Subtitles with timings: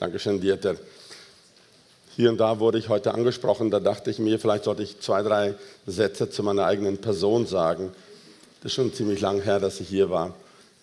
[0.00, 0.76] Dankeschön, Dieter.
[2.16, 5.20] Hier und da wurde ich heute angesprochen, da dachte ich mir, vielleicht sollte ich zwei,
[5.20, 5.54] drei
[5.86, 7.92] Sätze zu meiner eigenen Person sagen.
[8.62, 10.34] Das ist schon ziemlich lang her, dass ich hier war.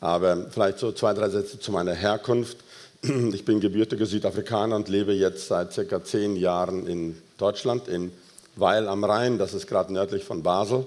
[0.02, 2.58] Aber vielleicht so zwei, drei Sätze zu meiner Herkunft.
[3.34, 8.12] Ich bin gebürtiger Südafrikaner und lebe jetzt seit circa zehn Jahren in Deutschland, in
[8.56, 10.86] Weil am Rhein, das ist gerade nördlich von Basel.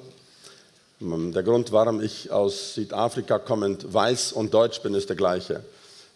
[1.00, 5.64] Der Grund, warum ich aus Südafrika kommend weiß und deutsch bin, ist der gleiche.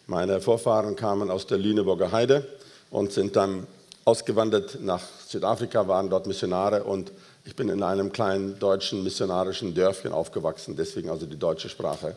[0.07, 2.45] Meine Vorfahren kamen aus der Lüneburger Heide
[2.91, 3.65] und sind dann
[4.05, 7.11] ausgewandert nach Südafrika, waren dort Missionare und
[7.43, 12.15] ich bin in einem kleinen deutschen missionarischen Dörfchen aufgewachsen, deswegen also die deutsche Sprache.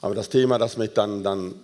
[0.00, 1.54] Aber das Thema, das mich dann, dann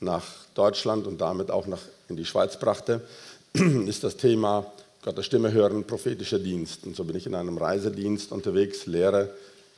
[0.00, 0.24] nach
[0.54, 3.02] Deutschland und damit auch nach, in die Schweiz brachte,
[3.52, 4.72] ist das Thema
[5.02, 6.86] Gottes Stimme hören, prophetischer Dienst.
[6.86, 9.30] Und so bin ich in einem Reisedienst unterwegs, lehre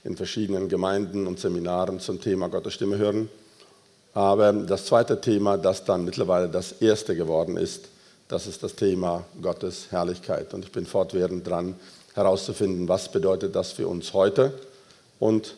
[0.05, 3.29] in verschiedenen Gemeinden und Seminaren zum Thema Gottes Stimme hören.
[4.15, 7.89] Aber das zweite Thema, das dann mittlerweile das erste geworden ist,
[8.29, 10.55] das ist das Thema Gottes Herrlichkeit.
[10.55, 11.75] Und ich bin fortwährend dran,
[12.15, 14.53] herauszufinden, was bedeutet das für uns heute
[15.19, 15.57] und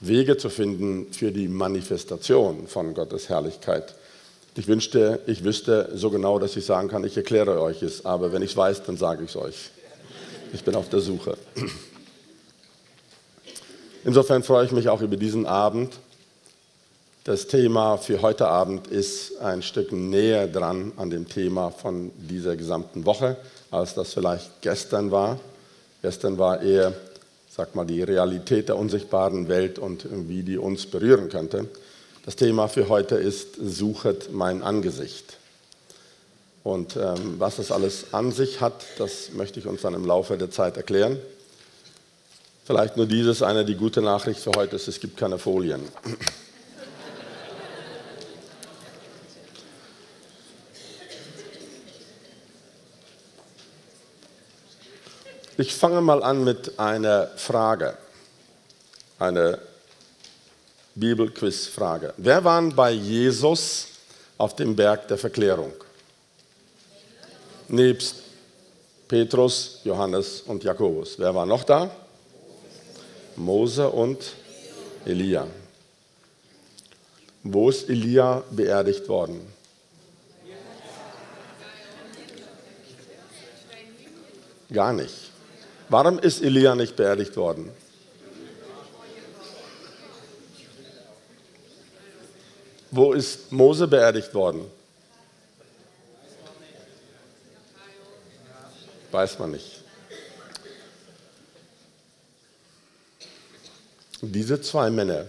[0.00, 3.94] Wege zu finden für die Manifestation von Gottes Herrlichkeit.
[4.56, 8.32] Ich wünschte, ich wüsste so genau, dass ich sagen kann, ich erkläre euch es, aber
[8.32, 9.70] wenn ich es weiß, dann sage ich es euch.
[10.52, 11.36] Ich bin auf der Suche.
[14.04, 15.98] Insofern freue ich mich auch über diesen Abend
[17.26, 22.54] das Thema für heute Abend ist ein Stück näher dran an dem Thema von dieser
[22.54, 23.36] gesamten Woche,
[23.72, 25.40] als das vielleicht gestern war.
[26.02, 26.92] Gestern war eher,
[27.50, 31.68] sag mal, die Realität der unsichtbaren Welt und wie die uns berühren könnte.
[32.24, 35.36] Das Thema für heute ist Suchet mein Angesicht.
[36.62, 40.38] Und ähm, was das alles an sich hat, das möchte ich uns dann im Laufe
[40.38, 41.18] der Zeit erklären.
[42.64, 45.80] Vielleicht nur dieses, eine die gute Nachricht für heute ist, es gibt keine Folien.
[55.58, 57.96] Ich fange mal an mit einer Frage,
[59.18, 59.58] eine
[60.94, 62.12] Bibelquiz-Frage.
[62.18, 63.86] Wer waren bei Jesus
[64.36, 65.72] auf dem Berg der Verklärung?
[67.68, 68.16] Nebst
[69.08, 71.18] Petrus, Johannes und Jakobus.
[71.18, 71.90] Wer war noch da?
[73.36, 74.34] Mose und
[75.06, 75.46] Elia.
[77.42, 79.40] Wo ist Elia beerdigt worden?
[84.70, 85.25] Gar nicht.
[85.88, 87.70] Warum ist Elia nicht beerdigt worden?
[92.90, 94.64] Wo ist Mose beerdigt worden?
[99.12, 99.82] Weiß man nicht.
[104.22, 105.26] Diese zwei Männer,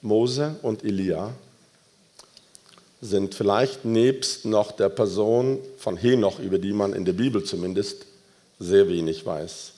[0.00, 1.34] Mose und Elia,
[3.00, 8.06] sind vielleicht nebst noch der Person von Henoch, über die man in der Bibel zumindest
[8.58, 9.74] sehr wenig weiß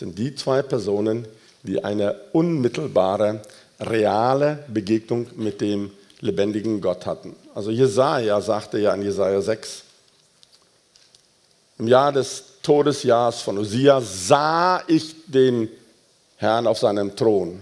[0.00, 1.28] sind die zwei Personen,
[1.62, 3.42] die eine unmittelbare,
[3.78, 5.90] reale Begegnung mit dem
[6.20, 7.36] lebendigen Gott hatten.
[7.54, 9.82] Also Jesaja sagte ja in Jesaja 6,
[11.78, 15.68] im Jahr des Todesjahrs von Usia sah ich den
[16.36, 17.60] Herrn auf seinem Thron.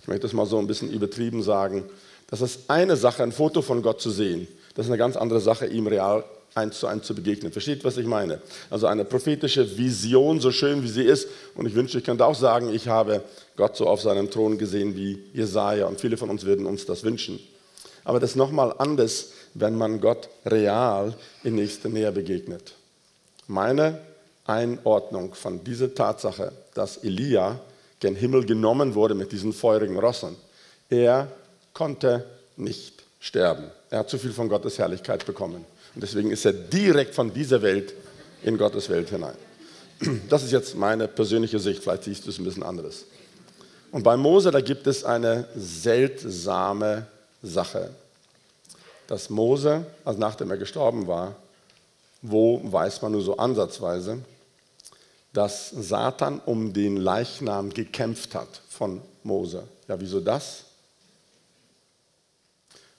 [0.00, 1.84] Ich möchte das mal so ein bisschen übertrieben sagen.
[2.28, 4.46] Das ist eine Sache, ein Foto von Gott zu sehen.
[4.74, 6.24] Das ist eine ganz andere Sache, ihm real
[6.56, 7.52] eins zu eins zu begegnen.
[7.52, 8.40] Versteht, was ich meine?
[8.70, 11.28] Also eine prophetische Vision, so schön wie sie ist.
[11.54, 13.22] Und ich wünsche, ich könnte auch sagen, ich habe
[13.56, 15.86] Gott so auf seinem Thron gesehen wie Jesaja.
[15.86, 17.38] Und viele von uns würden uns das wünschen.
[18.04, 22.74] Aber das ist nochmal anders, wenn man Gott real in nächster Nähe begegnet.
[23.48, 24.00] Meine
[24.46, 27.60] Einordnung von dieser Tatsache, dass Elia
[28.00, 30.36] gen Himmel genommen wurde mit diesen feurigen Rossen,
[30.88, 31.28] er
[31.72, 32.24] konnte
[32.56, 33.70] nicht sterben.
[33.90, 35.64] Er hat zu viel von Gottes Herrlichkeit bekommen.
[35.96, 37.94] Und deswegen ist er direkt von dieser Welt
[38.42, 39.34] in Gottes Welt hinein.
[40.28, 43.06] Das ist jetzt meine persönliche Sicht, vielleicht siehst du es ein bisschen anderes.
[43.92, 47.06] Und bei Mose, da gibt es eine seltsame
[47.42, 47.88] Sache.
[49.06, 51.34] Dass Mose, also nachdem er gestorben war,
[52.20, 54.18] wo weiß man nur so ansatzweise,
[55.32, 59.62] dass Satan um den Leichnam gekämpft hat von Mose.
[59.88, 60.65] Ja, wieso das?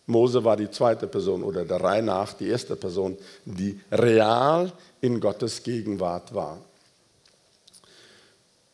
[0.07, 4.71] Mose war die zweite Person oder der Reihe nach die erste Person, die real
[5.01, 6.59] in Gottes Gegenwart war.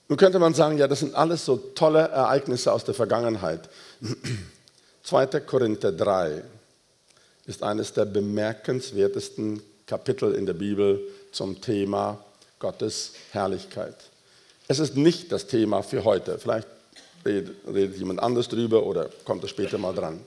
[0.08, 3.68] Nun könnte man sagen, ja, das sind alles so tolle Ereignisse aus der Vergangenheit.
[5.04, 5.26] 2.
[5.42, 6.44] Korinther 3
[7.46, 11.02] ist eines der bemerkenswertesten Kapitel in der Bibel
[11.32, 12.24] zum Thema
[12.60, 13.96] Gottes Herrlichkeit.
[14.68, 16.38] Es ist nicht das Thema für heute.
[16.38, 16.68] Vielleicht
[17.26, 20.20] redet, jemand anders drüber oder kommt es später mal dran.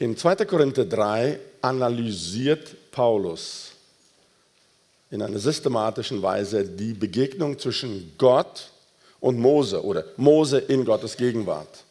[0.00, 0.36] In 2.
[0.44, 3.72] Korinther 3 analysiert Paulus
[5.10, 8.70] in einer systematischen Weise die Begegnung zwischen Gott
[9.18, 11.82] und Mose oder Mose in Gottes Gegenwart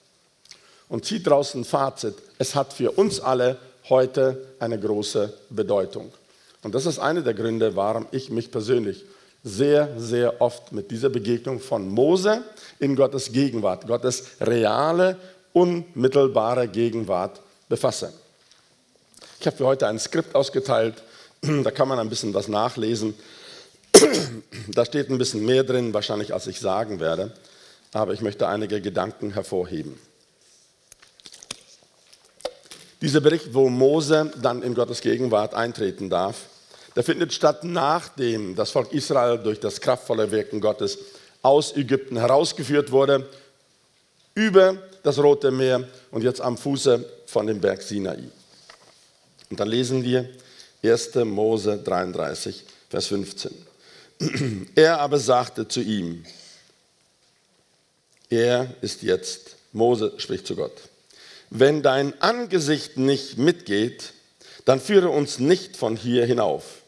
[0.88, 2.16] und zieht daraus ein Fazit.
[2.38, 3.58] Es hat für uns alle
[3.90, 6.10] heute eine große Bedeutung.
[6.64, 9.04] Und das ist einer der Gründe, warum ich mich persönlich
[9.44, 12.42] sehr, sehr oft mit dieser Begegnung von Mose
[12.80, 15.18] in Gottes Gegenwart, Gottes reale,
[15.52, 18.14] unmittelbare Gegenwart befasse.
[19.40, 21.04] Ich habe für heute ein Skript ausgeteilt,
[21.42, 23.16] da kann man ein bisschen was nachlesen.
[24.70, 27.32] Da steht ein bisschen mehr drin, wahrscheinlich als ich sagen werde,
[27.94, 29.98] aber ich möchte einige Gedanken hervorheben.
[33.02, 36.36] Dieser Bericht, wo Mose dann in Gottes Gegenwart eintreten darf,
[36.96, 40.98] der findet statt nachdem das Volk Israel durch das kraftvolle Wirken Gottes
[41.42, 43.30] aus Ägypten herausgeführt wurde,
[44.34, 48.24] über das Rote Meer und jetzt am Fuße von dem Berg Sinai.
[49.50, 50.28] Und dann lesen wir
[50.84, 51.16] 1.
[51.26, 53.52] Mose 33, Vers 15.
[54.76, 56.26] Er aber sagte zu ihm,
[58.30, 60.74] er ist jetzt, Mose spricht zu Gott,
[61.50, 64.14] wenn dein Angesicht nicht mitgeht,
[64.66, 66.82] dann führe uns nicht von hier hinauf.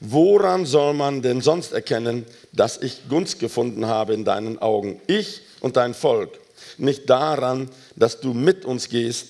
[0.00, 5.42] Woran soll man denn sonst erkennen, dass ich Gunst gefunden habe in deinen Augen, ich
[5.60, 6.38] und dein Volk?
[6.76, 9.28] Nicht daran, dass du mit uns gehst,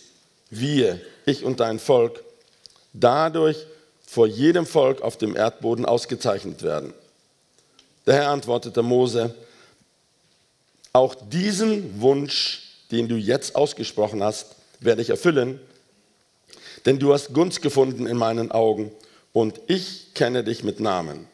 [0.53, 2.23] wir, ich und dein Volk,
[2.93, 3.67] dadurch
[4.07, 6.93] vor jedem Volk auf dem Erdboden ausgezeichnet werden.
[8.07, 9.35] Der Herr antwortete Mose,
[10.93, 15.59] auch diesen Wunsch, den du jetzt ausgesprochen hast, werde ich erfüllen,
[16.85, 18.93] denn du hast Gunst gefunden in meinen Augen
[19.33, 21.27] und ich kenne dich mit Namen.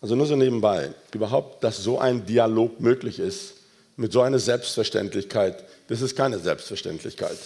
[0.00, 3.53] Also nur so nebenbei, überhaupt, dass so ein Dialog möglich ist,
[3.96, 7.38] mit so einer Selbstverständlichkeit, das ist keine Selbstverständlichkeit.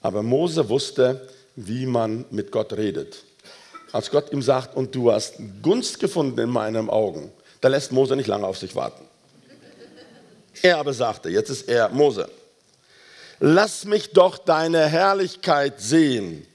[0.00, 3.24] Aber Mose wusste, wie man mit Gott redet.
[3.92, 8.16] Als Gott ihm sagt, und du hast Gunst gefunden in meinen Augen, da lässt Mose
[8.16, 9.04] nicht lange auf sich warten.
[10.62, 12.28] Er aber sagte, jetzt ist er Mose,
[13.40, 16.46] lass mich doch deine Herrlichkeit sehen.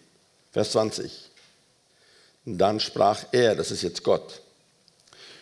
[0.51, 1.12] Vers 20.
[2.46, 4.42] Dann sprach er, das ist jetzt Gott,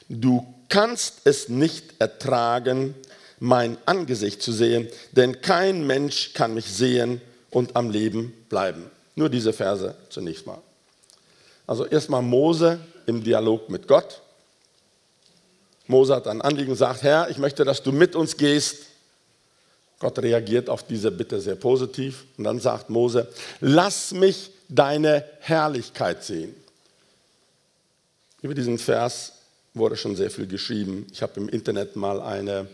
[0.07, 2.95] du kannst es nicht ertragen,
[3.39, 7.21] mein Angesicht zu sehen, denn kein Mensch kann mich sehen
[7.51, 8.89] und am Leben bleiben.
[9.15, 10.62] Nur diese Verse zunächst mal.
[11.68, 14.21] Also erstmal Mose im Dialog mit Gott.
[15.88, 18.88] Mose hat ein Anliegen gesagt, Herr, ich möchte, dass du mit uns gehst
[20.01, 26.23] Gott reagiert auf diese Bitte sehr positiv und dann sagt Mose, lass mich deine Herrlichkeit
[26.23, 26.56] sehen.
[28.41, 29.33] Über diesen Vers
[29.73, 31.07] wurde schon sehr viel geschrieben.
[31.12, 32.68] Ich habe im Internet mal eine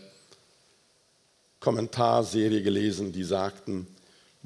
[1.60, 3.86] Kommentarserie gelesen, die sagten,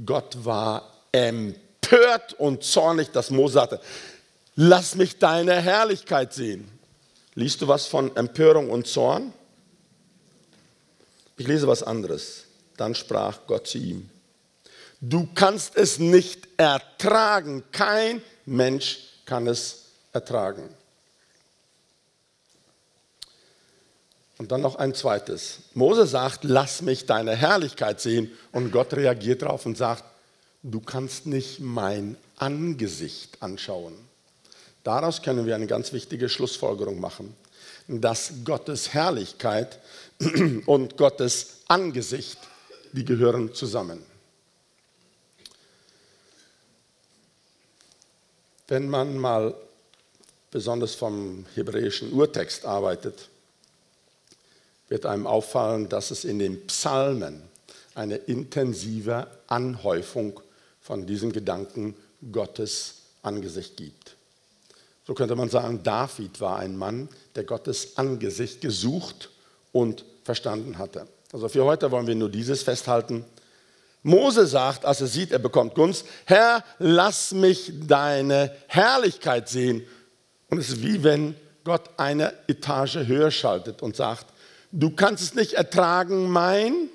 [0.04, 3.80] Gott war empört und zornig, dass Mose sagte,
[4.56, 6.68] lass mich deine Herrlichkeit sehen.
[7.34, 9.32] Liest du was von Empörung und Zorn?
[11.36, 12.44] Ich lese was anderes.
[12.76, 14.08] Dann sprach Gott zu ihm,
[15.00, 20.68] du kannst es nicht ertragen, kein Mensch kann es ertragen.
[24.42, 25.58] Und dann noch ein zweites.
[25.72, 28.28] Mose sagt, lass mich deine Herrlichkeit sehen.
[28.50, 30.02] Und Gott reagiert darauf und sagt,
[30.64, 33.94] du kannst nicht mein Angesicht anschauen.
[34.82, 37.36] Daraus können wir eine ganz wichtige Schlussfolgerung machen,
[37.86, 39.78] dass Gottes Herrlichkeit
[40.66, 42.38] und Gottes Angesicht
[42.90, 44.02] die gehören zusammen.
[48.66, 49.54] Wenn man mal
[50.50, 53.28] besonders vom hebräischen Urtext arbeitet,
[54.92, 57.40] wird einem auffallen, dass es in den Psalmen
[57.94, 60.38] eine intensive Anhäufung
[60.82, 61.96] von diesem Gedanken
[62.30, 64.16] Gottes Angesicht gibt.
[65.06, 69.30] So könnte man sagen, David war ein Mann, der Gottes Angesicht gesucht
[69.72, 71.08] und verstanden hatte.
[71.32, 73.24] Also für heute wollen wir nur dieses festhalten.
[74.02, 79.86] Mose sagt, als er sieht, er bekommt Gunst, Herr, lass mich deine Herrlichkeit sehen.
[80.50, 81.34] Und es ist wie wenn
[81.64, 84.26] Gott eine Etage höher schaltet und sagt,
[84.72, 86.88] du kannst es nicht ertragen, mein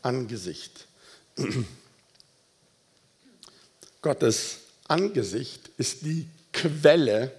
[0.00, 0.88] Angesicht.
[4.02, 4.58] Gottes
[4.88, 7.32] Angesicht ist die Quelle,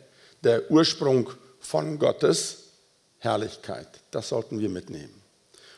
[0.43, 1.29] der Ursprung
[1.59, 2.59] von Gottes
[3.19, 3.87] Herrlichkeit.
[4.11, 5.13] Das sollten wir mitnehmen.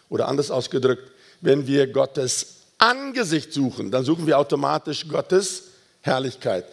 [0.10, 5.64] Oder anders ausgedrückt, wenn wir Gottes Angesicht suchen, dann suchen wir automatisch Gottes
[6.02, 6.66] Herrlichkeit.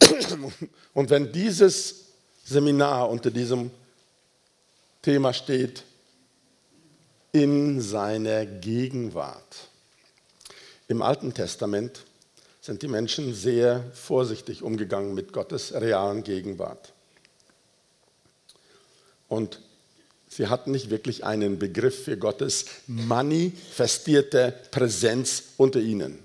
[0.94, 2.06] Und wenn dieses
[2.44, 3.70] Seminar unter diesem
[5.02, 5.84] Thema steht,
[7.32, 9.68] in seiner Gegenwart.
[10.88, 12.04] Im Alten Testament
[12.60, 16.92] sind die Menschen sehr vorsichtig umgegangen mit Gottes realen Gegenwart.
[19.28, 19.60] Und
[20.28, 26.18] sie hatten nicht wirklich einen Begriff für Gottes manifestierte Präsenz unter ihnen.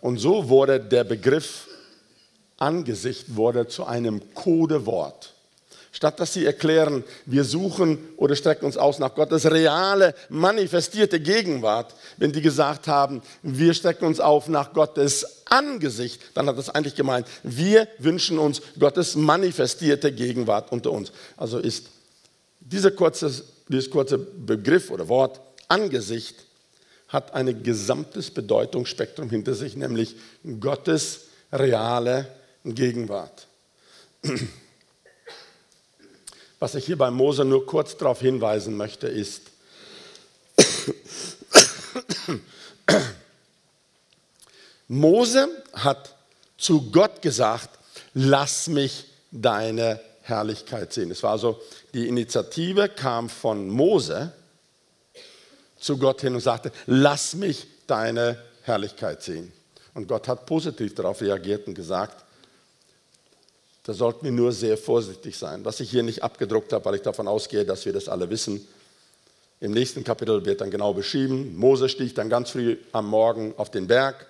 [0.00, 1.68] Und so wurde der Begriff
[2.58, 5.32] Angesicht wurde zu einem Codewort.
[5.92, 11.94] Statt dass sie erklären, wir suchen oder strecken uns aus nach Gottes reale, manifestierte Gegenwart,
[12.16, 16.94] wenn die gesagt haben, wir strecken uns auf nach Gottes Angesicht, dann hat das eigentlich
[16.94, 21.10] gemeint, wir wünschen uns Gottes manifestierte Gegenwart unter uns.
[21.36, 21.86] Also ist
[22.60, 26.36] dieser kurze, dieses kurze Begriff oder Wort Angesicht
[27.08, 30.14] hat ein gesamtes Bedeutungsspektrum hinter sich, nämlich
[30.60, 32.28] Gottes reale
[32.64, 33.48] Gegenwart.
[36.60, 39.44] Was ich hier bei Mose nur kurz darauf hinweisen möchte, ist,
[44.86, 46.14] Mose hat
[46.58, 47.70] zu Gott gesagt,
[48.12, 51.10] lass mich deine Herrlichkeit sehen.
[51.10, 51.58] Es war also,
[51.94, 54.34] die Initiative kam von Mose
[55.78, 59.50] zu Gott hin und sagte, lass mich deine Herrlichkeit sehen.
[59.94, 62.22] Und Gott hat positiv darauf reagiert und gesagt,
[63.84, 65.64] da sollten wir nur sehr vorsichtig sein.
[65.64, 68.66] Was ich hier nicht abgedruckt habe, weil ich davon ausgehe, dass wir das alle wissen.
[69.60, 73.70] Im nächsten Kapitel wird dann genau beschrieben, Mose stieg dann ganz früh am Morgen auf
[73.70, 74.26] den Berg.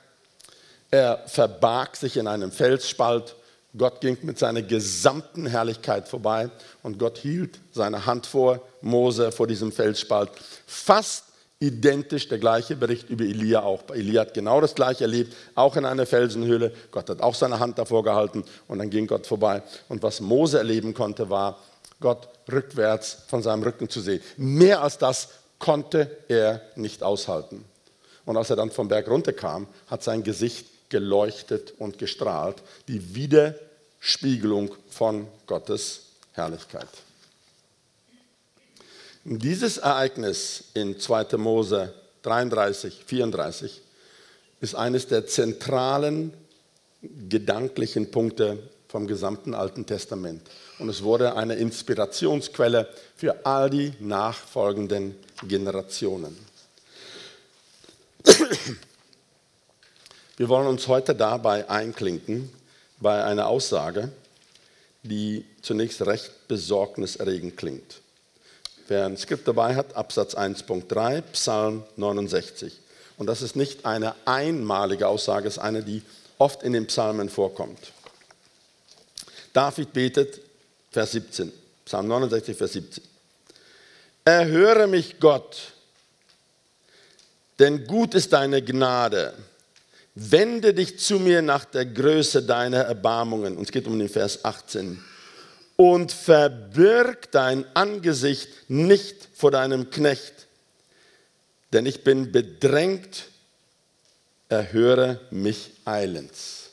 [0.90, 3.36] Er verbarg sich in einem Felsspalt.
[3.78, 6.50] Gott ging mit seiner gesamten Herrlichkeit vorbei
[6.82, 10.30] und Gott hielt seine Hand vor Mose vor diesem Felsspalt.
[10.66, 11.24] Fast
[11.60, 13.82] identisch der gleiche Bericht über Elia auch.
[13.90, 16.72] Elia hat genau das gleiche erlebt, auch in einer Felsenhöhle.
[16.90, 19.62] Gott hat auch seine Hand davor gehalten und dann ging Gott vorbei.
[19.88, 21.58] Und was Mose erleben konnte, war,
[22.00, 24.22] Gott rückwärts von seinem Rücken zu sehen.
[24.38, 27.64] Mehr als das konnte er nicht aushalten.
[28.24, 32.56] Und als er dann vom Berg runterkam, hat sein Gesicht geleuchtet und gestrahlt,
[32.88, 36.88] die Widerspiegelung von Gottes Herrlichkeit.
[39.24, 41.36] Dieses Ereignis in 2.
[41.36, 43.82] Mose 33, 34
[44.62, 46.32] ist eines der zentralen
[47.28, 50.40] gedanklichen Punkte vom gesamten Alten Testament.
[50.78, 55.14] Und es wurde eine Inspirationsquelle für all die nachfolgenden
[55.46, 56.38] Generationen.
[60.38, 62.50] Wir wollen uns heute dabei einklinken
[62.98, 64.10] bei einer Aussage,
[65.02, 68.00] die zunächst recht besorgniserregend klingt.
[68.90, 72.76] Wer ein Skript dabei hat, Absatz 1.3, Psalm 69.
[73.18, 76.02] Und das ist nicht eine einmalige Aussage, es ist eine, die
[76.38, 77.92] oft in den Psalmen vorkommt.
[79.52, 80.40] David betet,
[80.90, 81.52] Vers 17,
[81.84, 83.04] Psalm 69, Vers 17.
[84.24, 85.56] Erhöre mich, Gott,
[87.60, 89.34] denn gut ist deine Gnade.
[90.16, 93.56] Wende dich zu mir nach der Größe deiner Erbarmungen.
[93.56, 95.00] Und es geht um den Vers 18
[95.80, 100.46] und verbirg dein Angesicht nicht vor deinem Knecht,
[101.72, 103.28] denn ich bin bedrängt,
[104.50, 106.68] erhöre mich eilends.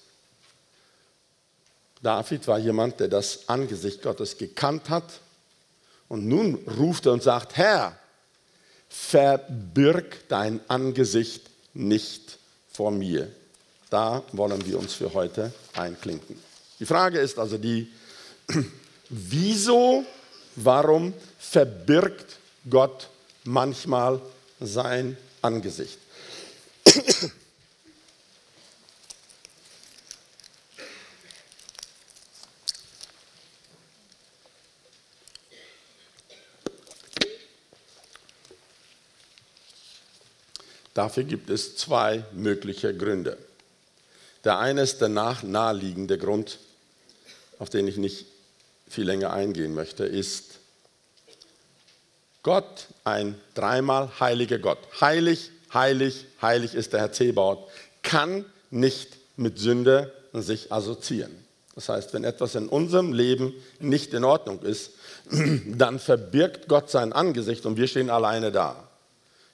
[2.04, 5.22] David war jemand, der das Angesicht Gottes gekannt hat
[6.10, 7.98] und nun ruft er und sagt, Herr,
[8.90, 12.40] verbirg dein Angesicht nicht
[12.74, 13.32] vor mir.
[13.90, 16.38] Da wollen wir uns für heute einklinken.
[16.78, 17.90] Die Frage ist also die,
[19.10, 20.06] Wieso,
[20.56, 22.38] warum verbirgt
[22.70, 23.10] Gott
[23.44, 24.22] manchmal
[24.60, 25.98] sein Angesicht?
[40.94, 43.38] Dafür gibt es zwei mögliche Gründe.
[44.44, 46.58] Der eine ist der naheliegende Grund,
[47.60, 48.26] auf den ich nicht
[48.90, 50.60] viel länger eingehen möchte, ist
[52.44, 54.80] Gott, ein dreimal heiliger Gott.
[55.02, 57.68] Heilig, heilig, heilig ist der Herr Zebaut,
[58.04, 61.36] kann nicht mit Sünde sich assoziieren.
[61.76, 64.92] Das heißt, wenn etwas in unserem Leben nicht in Ordnung ist,
[65.68, 68.88] dann verbirgt Gott sein Angesicht und wir stehen alleine da.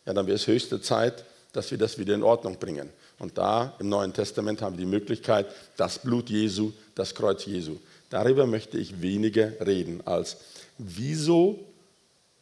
[0.05, 2.89] Ja, dann wäre es höchste Zeit, dass wir das wieder in Ordnung bringen.
[3.19, 5.47] Und da im Neuen Testament haben wir die Möglichkeit,
[5.77, 7.77] das Blut Jesu, das Kreuz Jesu.
[8.09, 10.37] Darüber möchte ich weniger reden, als
[10.77, 11.59] wieso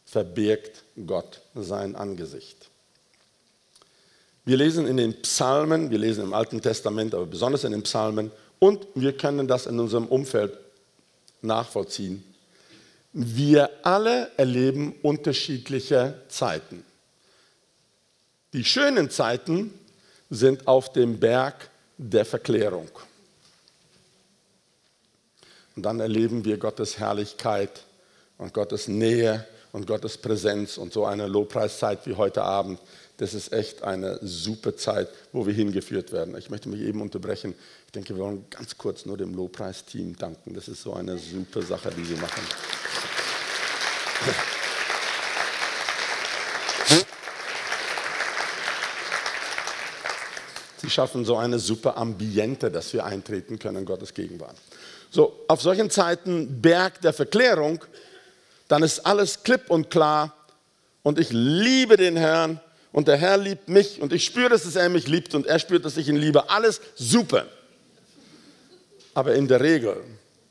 [0.06, 2.70] verbirgt Gott sein Angesicht.
[4.44, 8.32] Wir lesen in den Psalmen, wir lesen im Alten Testament, aber besonders in den Psalmen,
[8.60, 10.58] und wir können das in unserem Umfeld
[11.42, 12.24] nachvollziehen.
[13.14, 16.84] Wir alle erleben unterschiedliche Zeiten.
[18.54, 19.74] Die schönen Zeiten
[20.30, 22.90] sind auf dem Berg der Verklärung.
[25.76, 27.84] Und dann erleben wir Gottes Herrlichkeit
[28.38, 32.80] und Gottes Nähe und Gottes Präsenz und so eine Lobpreiszeit wie heute Abend.
[33.18, 36.36] Das ist echt eine super Zeit, wo wir hingeführt werden.
[36.38, 37.54] Ich möchte mich eben unterbrechen.
[37.86, 40.54] Ich denke, wir wollen ganz kurz nur dem Lobpreisteam danken.
[40.54, 42.44] Das ist so eine super Sache, die sie machen.
[50.92, 54.56] Schaffen so eine super Ambiente, dass wir eintreten können in Gottes Gegenwart.
[55.10, 57.84] So, auf solchen Zeiten Berg der Verklärung,
[58.68, 60.34] dann ist alles klipp und klar
[61.04, 62.60] und ich liebe den Herrn
[62.92, 65.84] und der Herr liebt mich und ich spüre, dass er mich liebt und er spürt,
[65.86, 66.50] dass ich ihn liebe.
[66.50, 67.46] Alles super.
[69.14, 69.98] Aber in der Regel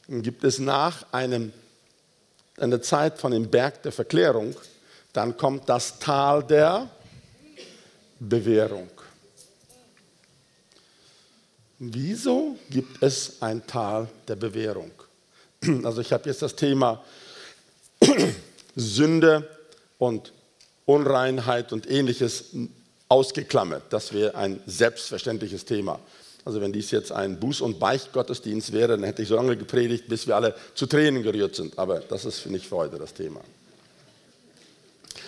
[0.08, 1.52] gibt es nach einem,
[2.58, 4.54] einer Zeit von dem Berg der Verklärung,
[5.12, 6.88] dann kommt das Tal der
[8.18, 8.90] Bewährung.
[11.82, 14.92] Wieso gibt es ein Tal der Bewährung?
[15.82, 17.02] Also ich habe jetzt das Thema
[18.76, 19.48] Sünde
[19.96, 20.32] und
[20.84, 22.50] Unreinheit und ähnliches
[23.08, 23.84] ausgeklammert.
[23.90, 25.98] Das wäre ein selbstverständliches Thema.
[26.44, 30.04] Also wenn dies jetzt ein Buß- und Beichtgottesdienst wäre, dann hätte ich so lange gepredigt,
[30.06, 31.78] bis wir alle zu Tränen gerührt sind.
[31.78, 33.40] Aber das ist nicht für heute das Thema.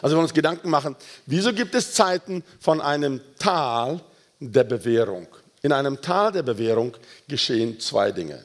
[0.03, 4.01] Also wir wollen uns Gedanken machen, wieso gibt es Zeiten von einem Tal
[4.39, 5.29] der Bewährung?
[5.63, 6.97] In einem Tal der Bewährung
[7.29, 8.43] geschehen zwei Dinge.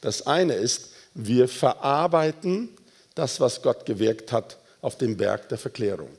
[0.00, 2.68] Das eine ist, wir verarbeiten
[3.14, 6.16] das, was Gott gewirkt hat auf dem Berg der Verklärung.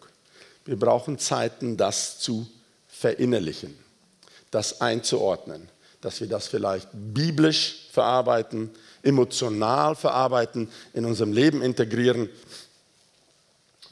[0.66, 2.48] Wir brauchen Zeiten, das zu
[2.90, 3.76] verinnerlichen,
[4.52, 5.70] das einzuordnen,
[6.02, 8.70] dass wir das vielleicht biblisch verarbeiten,
[9.02, 12.30] emotional verarbeiten, in unserem Leben integrieren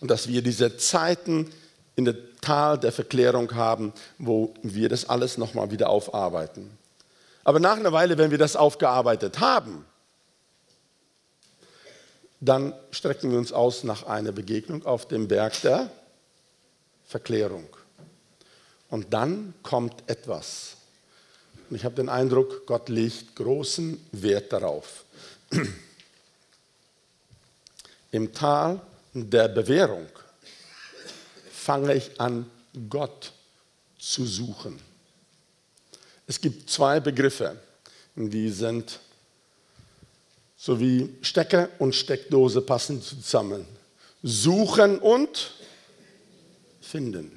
[0.01, 1.51] und dass wir diese Zeiten
[1.95, 6.77] in der Tal der Verklärung haben, wo wir das alles nochmal wieder aufarbeiten.
[7.43, 9.85] Aber nach einer Weile, wenn wir das aufgearbeitet haben,
[12.39, 15.89] dann strecken wir uns aus nach einer Begegnung auf dem Berg der
[17.05, 17.67] Verklärung.
[18.89, 20.77] Und dann kommt etwas.
[21.69, 25.03] Und ich habe den Eindruck, Gott legt großen Wert darauf.
[28.11, 28.79] Im Tal
[29.13, 30.07] der Bewährung
[31.69, 32.49] fange ich an,
[32.89, 33.31] Gott
[33.99, 34.79] zu suchen.
[36.25, 37.61] Es gibt zwei Begriffe,
[38.15, 38.99] die sind
[40.57, 43.67] so wie Stecker und Steckdose passen zusammen.
[44.23, 45.51] Suchen und
[46.81, 47.31] finden.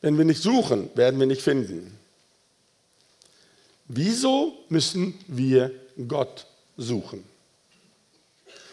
[0.00, 1.96] Wenn wir nicht suchen, werden wir nicht finden.
[3.86, 5.70] Wieso müssen wir
[6.08, 6.44] Gott
[6.76, 7.31] suchen?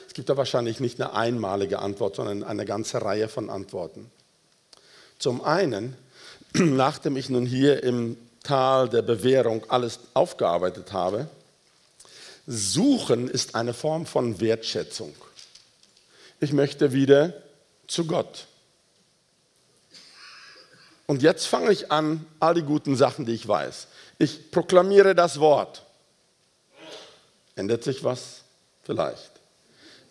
[0.10, 4.10] Es gibt da wahrscheinlich nicht eine einmalige Antwort, sondern eine ganze Reihe von Antworten.
[5.19, 5.95] Zum einen,
[6.54, 11.30] nachdem ich nun hier im Tal der Bewährung alles aufgearbeitet habe,
[12.48, 15.13] suchen ist eine Form von Wertschätzung.
[16.39, 17.34] Ich möchte wieder
[17.86, 18.48] zu Gott.
[21.06, 23.86] Und jetzt fange ich an, all die guten Sachen, die ich weiß.
[24.17, 25.84] Ich proklamiere das Wort.
[27.56, 28.41] Ändert sich was?
[28.82, 29.38] Vielleicht.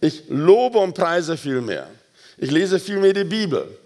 [0.01, 1.89] Ich lobe und preise viel mehr.
[2.37, 3.77] Ich lese viel mehr die Bibel.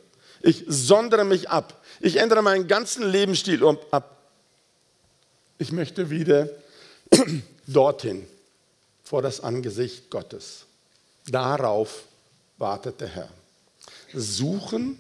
[0.43, 1.83] Ich sondere mich ab.
[2.01, 4.19] Ich ändere meinen ganzen Lebensstil ab.
[5.59, 6.49] Ich möchte wieder
[7.67, 8.27] dorthin,
[9.05, 10.67] vor das Angesicht Gottes.
[11.29, 12.03] Darauf
[12.59, 13.29] wartet der Herr.
[14.13, 14.99] Suchen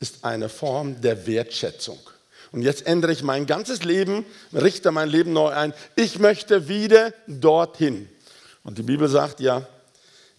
[0.00, 1.98] ist eine Form der Wertschätzung.
[2.52, 5.72] Und jetzt ändere ich mein ganzes Leben, richte mein Leben neu ein.
[5.96, 8.08] Ich möchte wieder dorthin.
[8.62, 9.66] Und die Bibel sagt ja,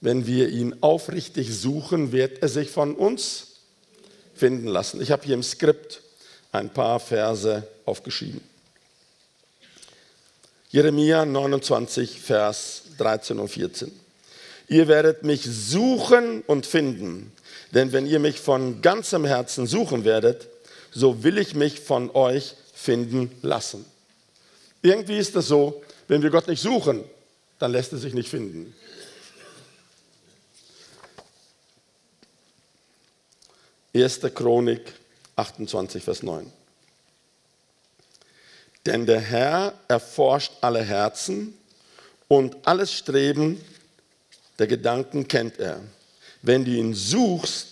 [0.03, 3.47] wenn wir ihn aufrichtig suchen, wird er sich von uns
[4.35, 5.01] finden lassen.
[5.01, 6.01] Ich habe hier im Skript
[6.51, 8.41] ein paar Verse aufgeschrieben.
[10.71, 13.93] Jeremia 29, Vers 13 und 14.
[14.67, 17.31] Ihr werdet mich suchen und finden,
[17.73, 20.49] denn wenn ihr mich von ganzem Herzen suchen werdet,
[20.91, 23.85] so will ich mich von euch finden lassen.
[24.81, 27.05] Irgendwie ist es so, wenn wir Gott nicht suchen,
[27.57, 28.75] dann lässt er sich nicht finden.
[33.95, 34.21] 1.
[34.33, 34.93] Chronik
[35.35, 36.51] 28, Vers 9.
[38.85, 41.53] Denn der Herr erforscht alle Herzen
[42.27, 43.63] und alles Streben
[44.59, 45.79] der Gedanken kennt er.
[46.41, 47.67] Wenn du ihn suchst,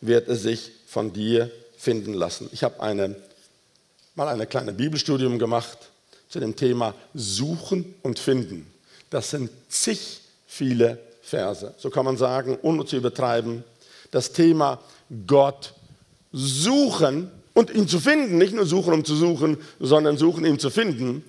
[0.00, 2.48] wird er sich von dir finden lassen.
[2.52, 3.16] Ich habe eine,
[4.14, 5.78] mal ein kleines Bibelstudium gemacht
[6.28, 8.72] zu dem Thema Suchen und Finden.
[9.08, 11.74] Das sind zig viele Verse.
[11.78, 13.64] So kann man sagen, ohne zu übertreiben.
[14.10, 14.80] Das Thema
[15.26, 15.74] Gott
[16.32, 20.70] suchen und ihn zu finden, nicht nur suchen, um zu suchen, sondern suchen, ihn zu
[20.70, 21.24] finden,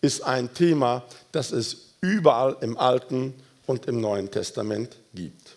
[0.00, 3.34] ist ein Thema, das es überall im Alten
[3.66, 5.56] und im Neuen Testament gibt.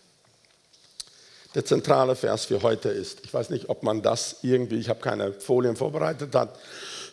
[1.55, 4.99] Der zentrale Vers für heute ist, ich weiß nicht, ob man das irgendwie, ich habe
[4.99, 6.57] keine Folien vorbereitet hat,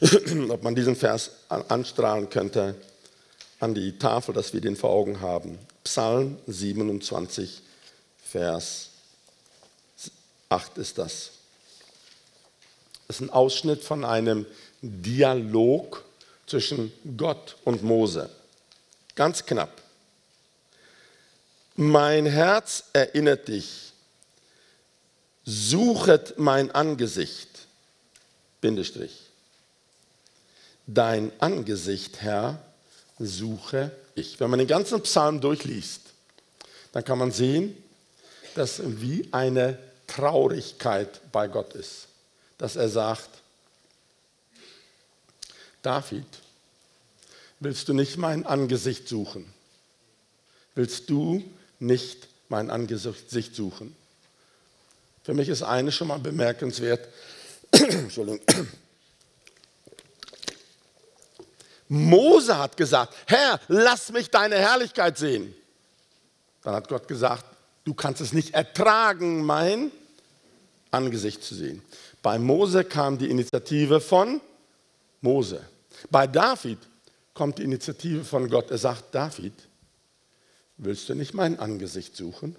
[0.49, 2.75] ob man diesen Vers anstrahlen könnte
[3.61, 5.59] an die Tafel, dass wir den vor Augen haben.
[5.85, 7.63] Psalm 27,
[8.23, 8.91] Vers
[10.49, 11.31] 8 ist das.
[13.07, 14.47] Das ist ein Ausschnitt von einem
[14.83, 16.05] Dialog
[16.47, 18.31] zwischen Gott und Mose.
[19.15, 19.83] Ganz knapp.
[21.77, 23.93] Mein Herz erinnert dich,
[25.45, 27.49] suchet mein Angesicht,
[28.61, 29.21] Bindestrich.
[30.87, 32.63] Dein Angesicht, Herr,
[33.19, 34.39] suche ich.
[34.41, 36.01] Wenn man den ganzen Psalm durchliest,
[36.93, 37.77] dann kann man sehen,
[38.55, 42.09] dass wie eine Traurigkeit bei Gott ist.
[42.59, 43.29] Dass er sagt,
[45.83, 46.27] David,
[47.61, 49.53] willst du nicht mein Angesicht suchen?
[50.75, 51.45] Willst du
[51.79, 53.97] nicht mein Angesicht suchen?
[55.23, 57.09] Für mich ist eines schon mal bemerkenswert.
[57.73, 58.41] Entschuldigung.
[61.89, 65.55] Mose hat gesagt, Herr, lass mich deine Herrlichkeit sehen.
[66.63, 67.45] Dann hat Gott gesagt,
[67.87, 69.91] du kannst es nicht ertragen, mein
[70.91, 71.81] Angesicht zu sehen.
[72.21, 74.41] Bei Mose kam die Initiative von
[75.23, 75.65] Mose.
[76.11, 76.79] Bei David
[77.33, 78.71] kommt die Initiative von Gott.
[78.71, 79.55] Er sagt, David,
[80.77, 82.57] willst du nicht mein Angesicht suchen?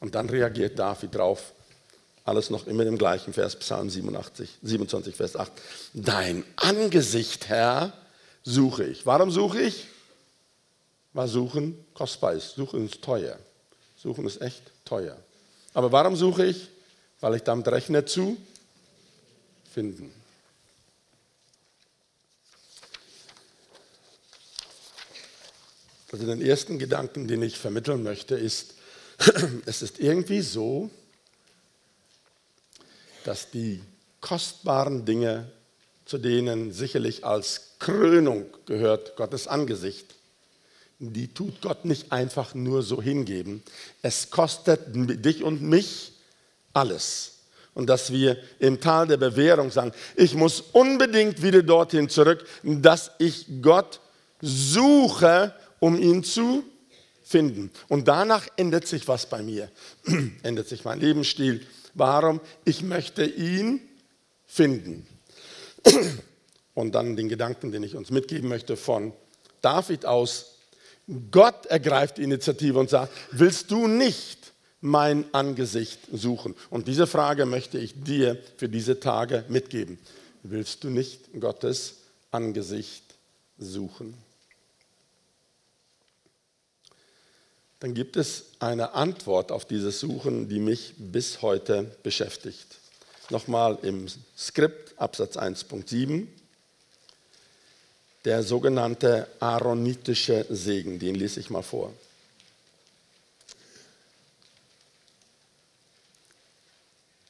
[0.00, 1.52] Und dann reagiert David drauf.
[2.24, 5.52] Alles noch immer im gleichen Vers, Psalm 87, 27, Vers 8.
[5.92, 7.92] Dein Angesicht, Herr,
[8.42, 9.04] suche ich.
[9.04, 9.86] Warum suche ich?
[11.14, 12.56] Weil Suchen kostbar ist.
[12.56, 13.38] Suchen ist teuer.
[13.96, 15.16] Suchen ist echt teuer.
[15.72, 16.68] Aber warum suche ich?
[17.20, 18.36] Weil ich damit rechne zu
[19.72, 20.12] finden.
[26.12, 28.74] Also den ersten Gedanken, den ich vermitteln möchte, ist,
[29.66, 30.90] es ist irgendwie so,
[33.24, 33.82] dass die
[34.20, 35.50] kostbaren Dinge,
[36.04, 40.14] zu denen sicherlich als Krönung gehört Gottes Angesicht,
[41.12, 43.62] die tut Gott nicht einfach nur so hingeben.
[44.02, 46.12] Es kostet dich und mich
[46.72, 47.32] alles.
[47.74, 53.10] Und dass wir im Tal der Bewährung sagen, ich muss unbedingt wieder dorthin zurück, dass
[53.18, 54.00] ich Gott
[54.40, 56.62] suche, um ihn zu
[57.24, 57.70] finden.
[57.88, 59.68] Und danach ändert sich was bei mir.
[60.42, 62.40] ändert sich mein Lebensstil, Warum?
[62.64, 63.80] Ich möchte ihn
[64.46, 65.06] finden.
[66.74, 69.12] Und dann den Gedanken, den ich uns mitgeben möchte von
[69.62, 70.53] David aus.
[71.30, 76.54] Gott ergreift die Initiative und sagt, willst du nicht mein Angesicht suchen?
[76.70, 79.98] Und diese Frage möchte ich dir für diese Tage mitgeben.
[80.42, 81.96] Willst du nicht Gottes
[82.30, 83.02] Angesicht
[83.58, 84.14] suchen?
[87.84, 92.78] dann gibt es eine Antwort auf dieses Suchen, die mich bis heute beschäftigt.
[93.28, 94.06] Nochmal im
[94.38, 96.26] Skript, Absatz 1.7,
[98.24, 101.92] der sogenannte aaronitische Segen, den lese ich mal vor.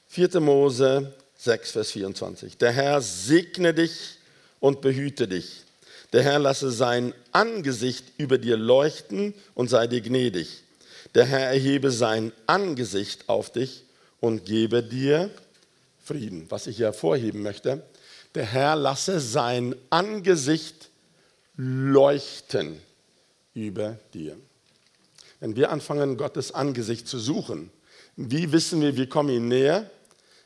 [0.09, 2.57] Vierte Mose 6, Vers 24.
[2.57, 4.19] Der Herr segne dich
[4.61, 5.63] und behüte dich.
[6.13, 10.63] Der Herr lasse sein Angesicht über dir leuchten und sei dir gnädig.
[11.17, 13.83] Der Herr erhebe sein Angesicht auf dich
[14.21, 15.31] und gebe dir
[16.05, 16.47] Frieden.
[16.51, 17.83] Was ich hier hervorheben möchte,
[18.35, 20.91] der Herr lasse sein Angesicht
[21.57, 22.81] leuchten
[23.55, 24.37] über dir.
[25.41, 27.71] Wenn wir anfangen, Gottes Angesicht zu suchen,
[28.17, 29.91] wie wissen wir, wir kommen ihm näher?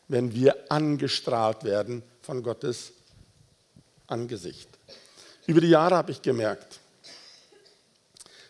[0.09, 2.93] Wenn wir angestrahlt werden von Gottes
[4.07, 4.69] Angesicht.
[5.47, 6.81] Über die Jahre habe ich gemerkt,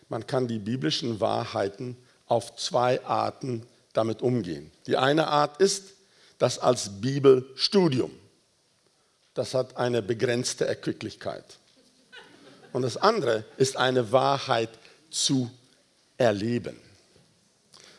[0.07, 4.71] man kann die biblischen Wahrheiten auf zwei Arten damit umgehen.
[4.87, 5.93] Die eine Art ist
[6.37, 8.11] das als Bibelstudium.
[9.39, 11.45] Das hat eine begrenzte Erquicklichkeit.
[12.73, 14.67] Und das andere ist eine Wahrheit
[15.11, 15.49] zu
[16.17, 16.75] erleben.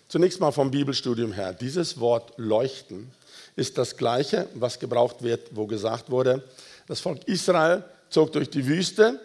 [0.07, 1.55] Zunächst mal vom Bibelstudium her.
[1.55, 3.11] Dieses Wort leuchten
[3.57, 6.47] ist das gleiche, was gebraucht wird, wo gesagt wurde,
[6.89, 9.19] das Volk Israel zog durch die Wüste.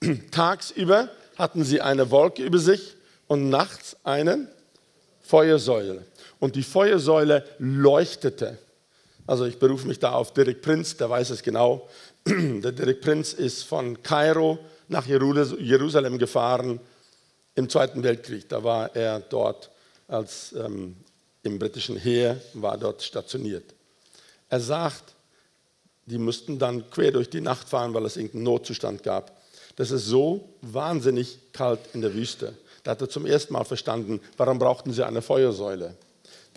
[0.30, 2.94] Tagsüber hatten sie eine Wolke über sich
[3.26, 4.48] und nachts eine
[5.20, 6.06] Feuersäule.
[6.40, 8.56] Und die Feuersäule leuchtete.
[9.28, 11.86] Also ich berufe mich da auf Dirk Prinz, der weiß es genau.
[12.26, 16.80] Der Dirk Prinz ist von Kairo nach Jerusalem gefahren
[17.54, 18.48] im Zweiten Weltkrieg.
[18.48, 19.70] Da war er dort
[20.08, 20.96] als ähm,
[21.42, 23.74] im britischen Heer, war dort stationiert.
[24.48, 25.14] Er sagt,
[26.06, 29.42] die mussten dann quer durch die Nacht fahren, weil es irgendeinen Notzustand gab.
[29.76, 32.54] Das ist so wahnsinnig kalt in der Wüste.
[32.82, 35.94] Da hat er zum ersten Mal verstanden, warum brauchten sie eine Feuersäule.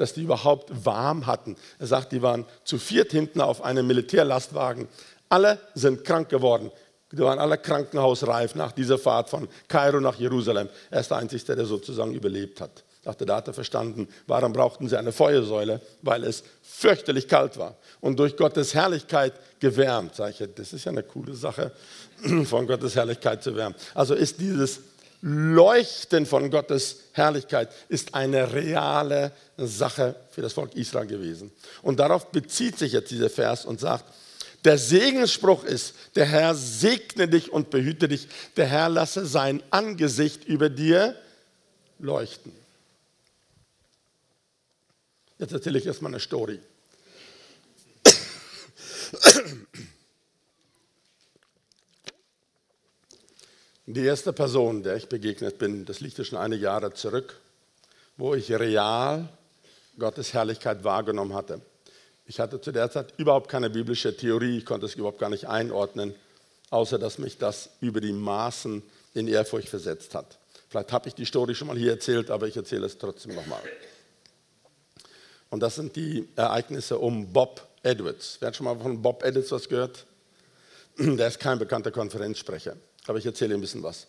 [0.02, 1.56] Dass die überhaupt warm hatten.
[1.78, 4.88] Er sagt, die waren zu viert hinten auf einem Militärlastwagen.
[5.30, 6.72] Alle sind krank geworden.
[7.12, 10.70] Die waren alle krankenhausreif nach dieser Fahrt von Kairo nach Jerusalem.
[10.90, 12.84] Er ist der Einzige, der sozusagen überlebt hat.
[13.04, 15.82] Dachte, da hat er verstanden, warum brauchten sie eine Feuersäule?
[16.02, 20.16] Weil es fürchterlich kalt war und durch Gottes Herrlichkeit gewärmt.
[20.16, 21.72] Sag ich, das ist ja eine coole Sache,
[22.46, 23.76] von Gottes Herrlichkeit zu wärmen.
[23.94, 24.80] Also ist dieses
[25.22, 31.52] Leuchten von Gottes Herrlichkeit ist eine reale Sache für das Volk Israel gewesen.
[31.84, 34.06] Und darauf bezieht sich jetzt dieser Vers und sagt,
[34.66, 40.46] der Segensspruch ist, der Herr segne dich und behüte dich, der Herr lasse sein Angesicht
[40.46, 41.16] über dir
[42.00, 42.52] leuchten.
[45.40, 46.60] Jetzt erzähle ich erstmal eine Story.
[53.93, 57.36] Die erste Person, der ich begegnet bin, das liegt ja schon einige Jahre zurück,
[58.15, 59.27] wo ich real
[59.99, 61.60] Gottes Herrlichkeit wahrgenommen hatte.
[62.25, 65.49] Ich hatte zu der Zeit überhaupt keine biblische Theorie, ich konnte es überhaupt gar nicht
[65.49, 66.15] einordnen,
[66.69, 68.82] außer dass mich das über die Maßen
[69.13, 70.39] in Ehrfurcht versetzt hat.
[70.69, 73.62] Vielleicht habe ich die Story schon mal hier erzählt, aber ich erzähle es trotzdem nochmal.
[75.49, 78.38] Und das sind die Ereignisse um Bob Edwards.
[78.39, 80.06] Wer hat schon mal von Bob Edwards was gehört?
[80.97, 82.77] Der ist kein bekannter Konferenzsprecher,
[83.08, 84.08] aber ich erzähle ein bisschen was.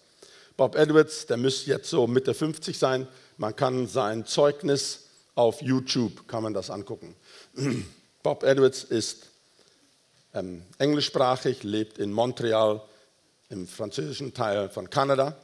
[0.57, 3.09] Bob Edwards, der müsste jetzt so Mitte 50 sein.
[3.39, 7.17] Man kann sein Zeugnis auf YouTube, kann man das angucken.
[8.23, 9.29] Bob Edwards ist
[10.35, 12.83] ähm, englischsprachig, lebt in Montreal,
[13.49, 15.37] im französischen Teil von Kanada.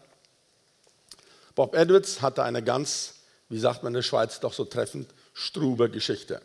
[1.55, 3.15] Bob Edwards hatte eine ganz,
[3.49, 6.41] wie sagt man in der Schweiz, doch so treffend, strube Geschichte.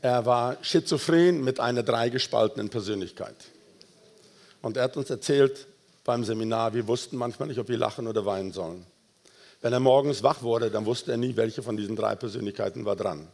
[0.00, 3.34] Er war schizophren mit einer dreigespaltenen Persönlichkeit.
[4.62, 5.66] Und er hat uns erzählt
[6.04, 8.86] beim Seminar, wir wussten manchmal nicht, ob wir lachen oder weinen sollen.
[9.60, 12.96] Wenn er morgens wach wurde, dann wusste er nie, welche von diesen drei Persönlichkeiten war
[12.96, 13.28] dran.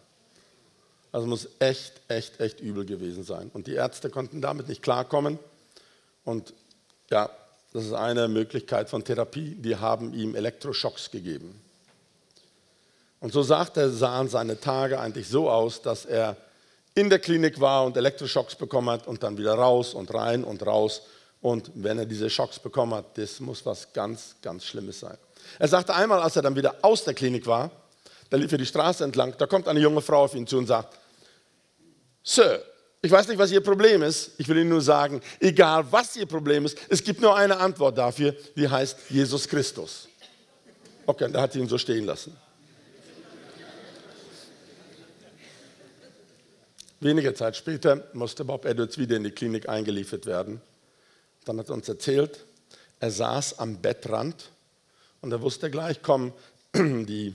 [1.12, 3.50] Also muss echt, echt, echt übel gewesen sein.
[3.54, 5.38] Und die Ärzte konnten damit nicht klarkommen.
[6.24, 6.52] Und
[7.10, 7.30] ja,
[7.72, 9.54] das ist eine Möglichkeit von Therapie.
[9.54, 11.60] Die haben ihm Elektroschocks gegeben.
[13.20, 16.37] Und so sagt er, sahen seine Tage eigentlich so aus, dass er
[16.94, 20.64] in der Klinik war und Elektroschocks bekommen hat und dann wieder raus und rein und
[20.64, 21.02] raus.
[21.40, 25.18] Und wenn er diese Schocks bekommen hat, das muss was ganz, ganz Schlimmes sein.
[25.59, 27.70] Er sagte einmal, als er dann wieder aus der Klinik war,
[28.30, 30.66] da lief er die Straße entlang, da kommt eine junge Frau auf ihn zu und
[30.66, 30.98] sagt,
[32.22, 32.62] Sir,
[33.02, 36.24] ich weiß nicht, was Ihr Problem ist, ich will Ihnen nur sagen, egal was Ihr
[36.24, 40.09] Problem ist, es gibt nur eine Antwort dafür, die heißt Jesus Christus.
[41.04, 42.35] Okay, da hat sie ihn so stehen lassen.
[47.04, 50.62] Wenige Zeit später musste Bob Edwards wieder in die Klinik eingeliefert werden.
[51.44, 52.46] Dann hat er uns erzählt,
[52.98, 54.48] er saß am Bettrand
[55.20, 56.32] und er wusste gleich, kommen
[56.74, 57.34] die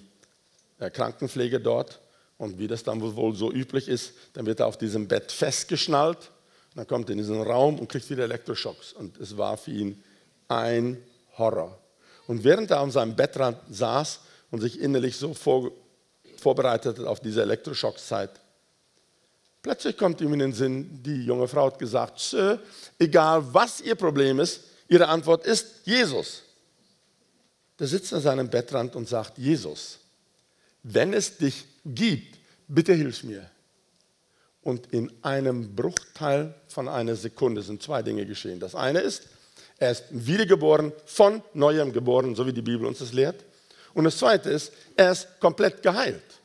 [0.80, 2.00] äh, Krankenpflege dort
[2.40, 6.18] und wie das dann wohl so üblich ist, dann wird er auf diesem Bett festgeschnallt
[6.72, 8.94] und dann kommt er in diesen Raum und kriegt wieder Elektroschocks.
[8.94, 10.04] Und es war für ihn
[10.48, 10.98] ein
[11.38, 11.78] Horror.
[12.26, 15.70] Und während er an seinem Bettrand saß und sich innerlich so vor,
[16.38, 18.32] vorbereitet hat auf diese Elektroschockzeit,
[19.62, 22.60] Plötzlich kommt ihm in den Sinn, die junge Frau hat gesagt, Sir,
[22.98, 26.44] egal was ihr Problem ist, ihre Antwort ist Jesus.
[27.78, 30.00] Der sitzt an seinem Bettrand und sagt, Jesus,
[30.84, 33.50] wenn es dich gibt, bitte hilf mir.
[34.62, 38.60] Und in einem Bruchteil von einer Sekunde sind zwei Dinge geschehen.
[38.60, 39.24] Das eine ist,
[39.78, 43.46] er ist wiedergeboren, von neuem geboren, so wie die Bibel uns das lehrt.
[43.94, 46.39] Und das zweite ist, er ist komplett geheilt.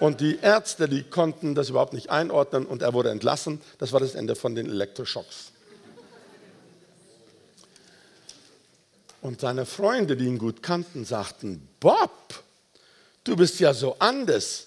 [0.00, 3.60] Und die Ärzte, die konnten das überhaupt nicht einordnen und er wurde entlassen.
[3.78, 5.52] Das war das Ende von den Elektroschocks.
[9.20, 12.42] Und seine Freunde, die ihn gut kannten, sagten, Bob,
[13.24, 14.66] du bist ja so anders.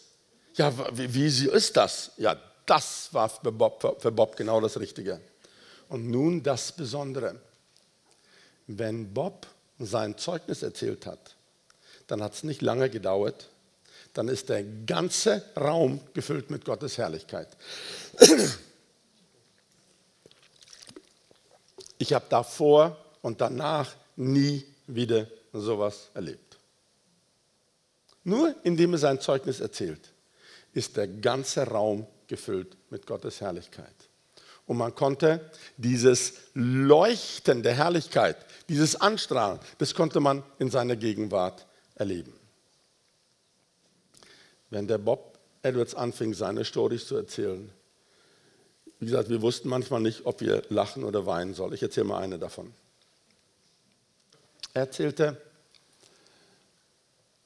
[0.55, 2.11] Ja, wie, wie ist das?
[2.17, 5.21] Ja, das war für Bob, für Bob genau das Richtige.
[5.87, 7.39] Und nun das Besondere.
[8.67, 9.47] Wenn Bob
[9.79, 11.35] sein Zeugnis erzählt hat,
[12.07, 13.47] dann hat es nicht lange gedauert,
[14.13, 17.47] dann ist der ganze Raum gefüllt mit Gottes Herrlichkeit.
[21.97, 26.57] Ich habe davor und danach nie wieder sowas erlebt.
[28.23, 30.11] Nur indem er sein Zeugnis erzählt,
[30.73, 33.95] ist der ganze Raum gefüllt mit Gottes Herrlichkeit.
[34.65, 38.37] Und man konnte dieses Leuchten der Herrlichkeit,
[38.69, 42.33] dieses Anstrahlen, das konnte man in seiner Gegenwart erleben.
[44.71, 45.31] Wenn der Bob
[45.63, 47.71] Edwards anfing, seine Storys zu erzählen.
[48.99, 51.73] Wie gesagt, wir wussten manchmal nicht, ob wir lachen oder weinen sollen.
[51.73, 52.73] Ich erzähle mal eine davon.
[54.73, 55.37] Er erzählte,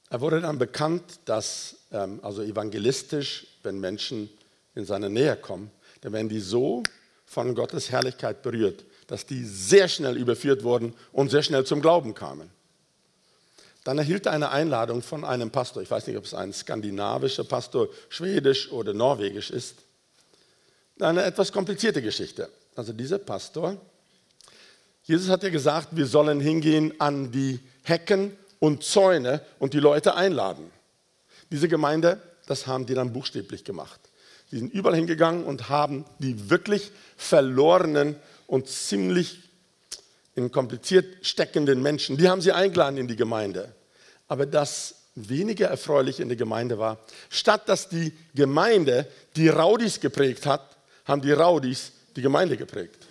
[0.10, 4.30] er wurde dann bekannt, dass, ähm, also evangelistisch, wenn Menschen
[4.76, 6.84] in seine Nähe kommen, dann werden die so
[7.26, 12.14] von Gottes Herrlichkeit berührt, dass die sehr schnell überführt wurden und sehr schnell zum Glauben
[12.14, 12.50] kamen.
[13.86, 15.84] Dann erhielt er eine Einladung von einem Pastor.
[15.84, 19.76] Ich weiß nicht, ob es ein skandinavischer Pastor, schwedisch oder norwegisch ist.
[21.00, 22.50] Eine etwas komplizierte Geschichte.
[22.76, 23.78] Also dieser Pastor,
[25.04, 30.15] Jesus hat ja gesagt, wir sollen hingehen an die Hecken und Zäune und die Leute
[30.15, 30.71] einladen.
[31.52, 34.00] Diese Gemeinde, das haben die dann buchstäblich gemacht.
[34.52, 38.15] Die sind überall hingegangen und haben die wirklich verlorenen
[38.48, 39.44] und ziemlich
[40.36, 43.74] in kompliziert steckenden Menschen, die haben sie eingeladen in die Gemeinde.
[44.28, 50.45] Aber das weniger erfreulich in der Gemeinde war, statt dass die Gemeinde die Raudis geprägt
[50.45, 53.08] hat, haben die Raudis die Gemeinde geprägt.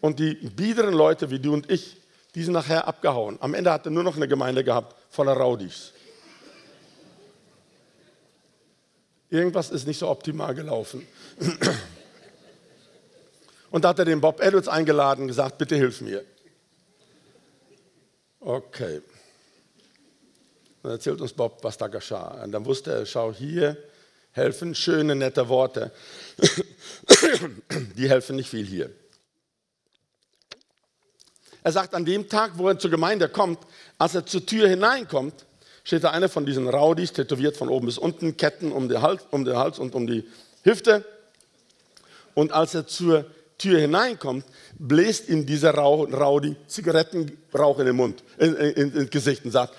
[0.00, 1.96] Und die biederen Leute wie du und ich,
[2.34, 3.38] die sind nachher abgehauen.
[3.40, 5.92] Am Ende hat er nur noch eine Gemeinde gehabt voller Raudis.
[9.30, 11.06] Irgendwas ist nicht so optimal gelaufen.
[13.72, 16.22] Und da hat er den Bob Edwards eingeladen und gesagt, bitte hilf mir.
[18.38, 19.00] Okay.
[20.82, 22.42] Dann erzählt uns Bob, was da geschah.
[22.44, 23.78] Und dann wusste er, schau hier,
[24.32, 25.90] helfen schöne, nette Worte.
[27.96, 28.90] Die helfen nicht viel hier.
[31.62, 33.58] Er sagt, an dem Tag, wo er zur Gemeinde kommt,
[33.96, 35.46] als er zur Tür hineinkommt,
[35.82, 39.22] steht da einer von diesen Raudis, tätowiert von oben bis unten, Ketten um den Hals,
[39.30, 40.28] um den Hals und um die
[40.62, 41.06] Hüfte.
[42.34, 43.24] Und als er zur
[43.62, 44.44] Tür hineinkommt,
[44.76, 49.72] bläst ihm dieser Raudi Zigarettenrauch in den Mund, in, in, ins Gesicht und sagt,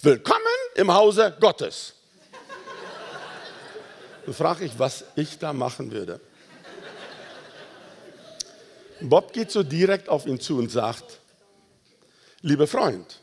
[0.00, 0.40] willkommen
[0.76, 1.94] im Hause Gottes.
[4.24, 6.20] Dann frage ich, was ich da machen würde.
[9.00, 11.18] Bob geht so direkt auf ihn zu und sagt,
[12.42, 13.22] lieber Freund,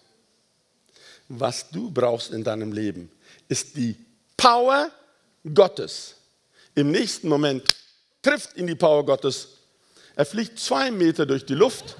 [1.30, 3.10] was du brauchst in deinem Leben,
[3.48, 3.96] ist die
[4.36, 4.92] Power
[5.54, 6.16] Gottes.
[6.76, 7.83] Im nächsten Moment
[8.24, 9.50] trifft ihn die Power Gottes.
[10.16, 11.98] Er fliegt zwei Meter durch die Luft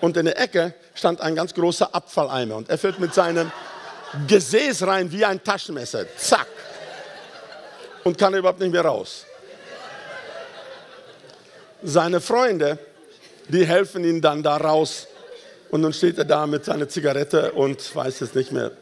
[0.00, 3.50] und in der Ecke stand ein ganz großer Abfalleimer und er fällt mit seinem
[4.26, 6.06] Gesäß rein wie ein Taschenmesser.
[6.16, 6.46] Zack.
[8.04, 9.24] Und kann überhaupt nicht mehr raus.
[11.82, 12.78] Seine Freunde,
[13.48, 15.06] die helfen ihm dann da raus.
[15.70, 18.72] Und nun steht er da mit seiner Zigarette und weiß es nicht mehr.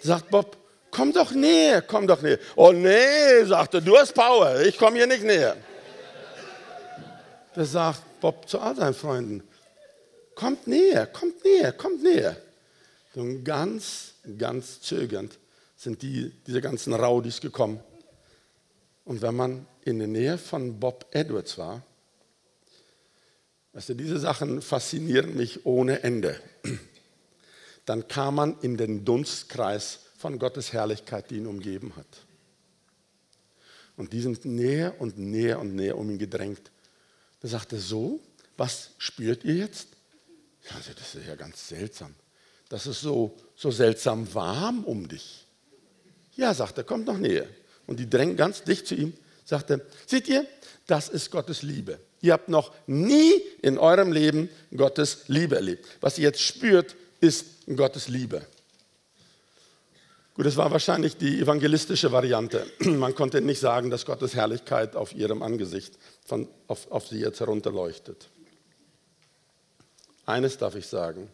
[0.00, 0.56] Sagt Bob,
[0.94, 2.38] komm doch näher, komm doch näher.
[2.56, 5.56] Oh nee, sagte, du hast Power, ich komme hier nicht näher.
[7.54, 9.42] Da sagt Bob zu all seinen Freunden,
[10.34, 12.36] kommt näher, kommt näher, kommt näher.
[13.14, 15.38] Und ganz, ganz zögernd
[15.76, 17.80] sind die, diese ganzen Raudis gekommen.
[19.04, 21.82] Und wenn man in der Nähe von Bob Edwards war,
[23.72, 26.40] also diese Sachen faszinieren mich ohne Ende.
[27.84, 32.06] Dann kam man in den Dunstkreis von Gottes Herrlichkeit, die ihn umgeben hat.
[33.98, 36.70] Und die sind näher und näher und näher um ihn gedrängt.
[37.42, 38.20] Da sagt er so,
[38.56, 39.86] was spürt ihr jetzt?
[40.74, 42.14] Also das ist ja ganz seltsam.
[42.70, 45.44] Das ist so, so seltsam warm um dich.
[46.36, 47.46] Ja, sagt er, kommt noch näher.
[47.86, 49.12] Und die drängen ganz dicht zu ihm.
[49.44, 50.46] Sagt er, seht ihr,
[50.86, 51.98] das ist Gottes Liebe.
[52.22, 55.84] Ihr habt noch nie in eurem Leben Gottes Liebe erlebt.
[56.00, 58.46] Was ihr jetzt spürt, ist Gottes Liebe.
[60.34, 62.66] Gut, es war wahrscheinlich die evangelistische Variante.
[62.80, 67.38] Man konnte nicht sagen, dass Gottes Herrlichkeit auf ihrem Angesicht von, auf, auf sie jetzt
[67.38, 68.28] herunterleuchtet.
[70.26, 71.30] Eines darf ich sagen.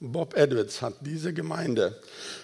[0.00, 2.00] Bob Edwards hat diese Gemeinde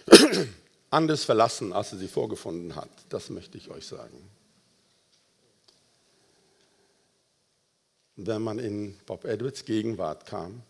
[0.90, 2.90] anders verlassen, als er sie vorgefunden hat.
[3.08, 4.30] Das möchte ich euch sagen.
[8.14, 10.62] Wenn man in Bob Edwards Gegenwart kam,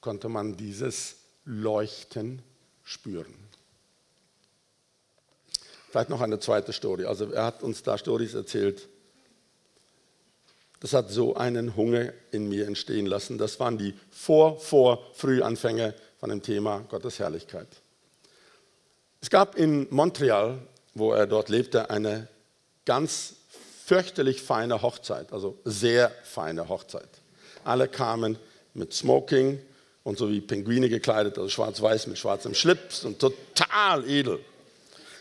[0.00, 2.42] konnte man dieses Leuchten
[2.84, 3.34] spüren.
[5.94, 7.04] Vielleicht noch eine zweite Story.
[7.04, 8.88] Also er hat uns da Stories erzählt.
[10.80, 13.38] Das hat so einen Hunger in mir entstehen lassen.
[13.38, 17.68] Das waren die Vor-, Vor-, Frühanfänge von dem Thema Gottes Herrlichkeit.
[19.20, 20.58] Es gab in Montreal,
[20.94, 22.26] wo er dort lebte, eine
[22.84, 23.36] ganz
[23.84, 27.08] fürchterlich feine Hochzeit, also sehr feine Hochzeit.
[27.62, 28.36] Alle kamen
[28.74, 29.60] mit Smoking
[30.02, 34.40] und so wie Pinguine gekleidet, also schwarz-weiß mit schwarzem Schlips und total edel.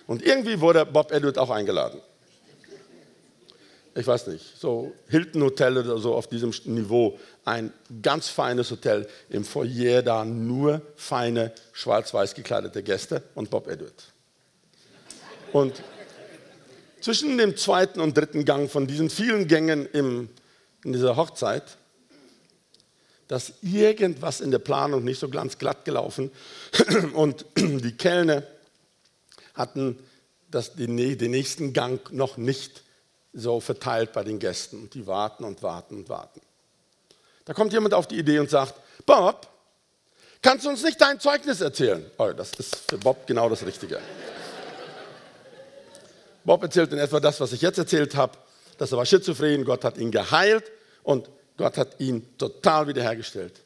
[0.07, 2.01] Und irgendwie wurde Bob Edward auch eingeladen.
[3.95, 9.07] ich weiß nicht, so Hilton Hotel oder so auf diesem Niveau, ein ganz feines Hotel,
[9.29, 14.13] im Foyer da nur feine, schwarz-weiß gekleidete Gäste und Bob Edward.
[15.51, 15.83] Und
[17.01, 20.29] zwischen dem zweiten und dritten Gang von diesen vielen Gängen im,
[20.83, 21.77] in dieser Hochzeit,
[23.27, 26.31] dass irgendwas in der Planung nicht so ganz glatt gelaufen
[27.13, 28.43] und die Kellner
[29.53, 29.99] hatten
[30.49, 32.83] das, den, den nächsten Gang noch nicht
[33.33, 34.89] so verteilt bei den Gästen.
[34.91, 36.41] Die warten und warten und warten.
[37.45, 38.75] Da kommt jemand auf die Idee und sagt,
[39.05, 39.47] Bob,
[40.41, 42.05] kannst du uns nicht dein Zeugnis erzählen?
[42.17, 43.99] Oh, das ist für Bob genau das Richtige.
[46.45, 48.37] Bob erzählt in etwa das, was ich jetzt erzählt habe,
[48.77, 50.71] dass er war schizophren, Gott hat ihn geheilt
[51.03, 53.61] und Gott hat ihn total wiederhergestellt.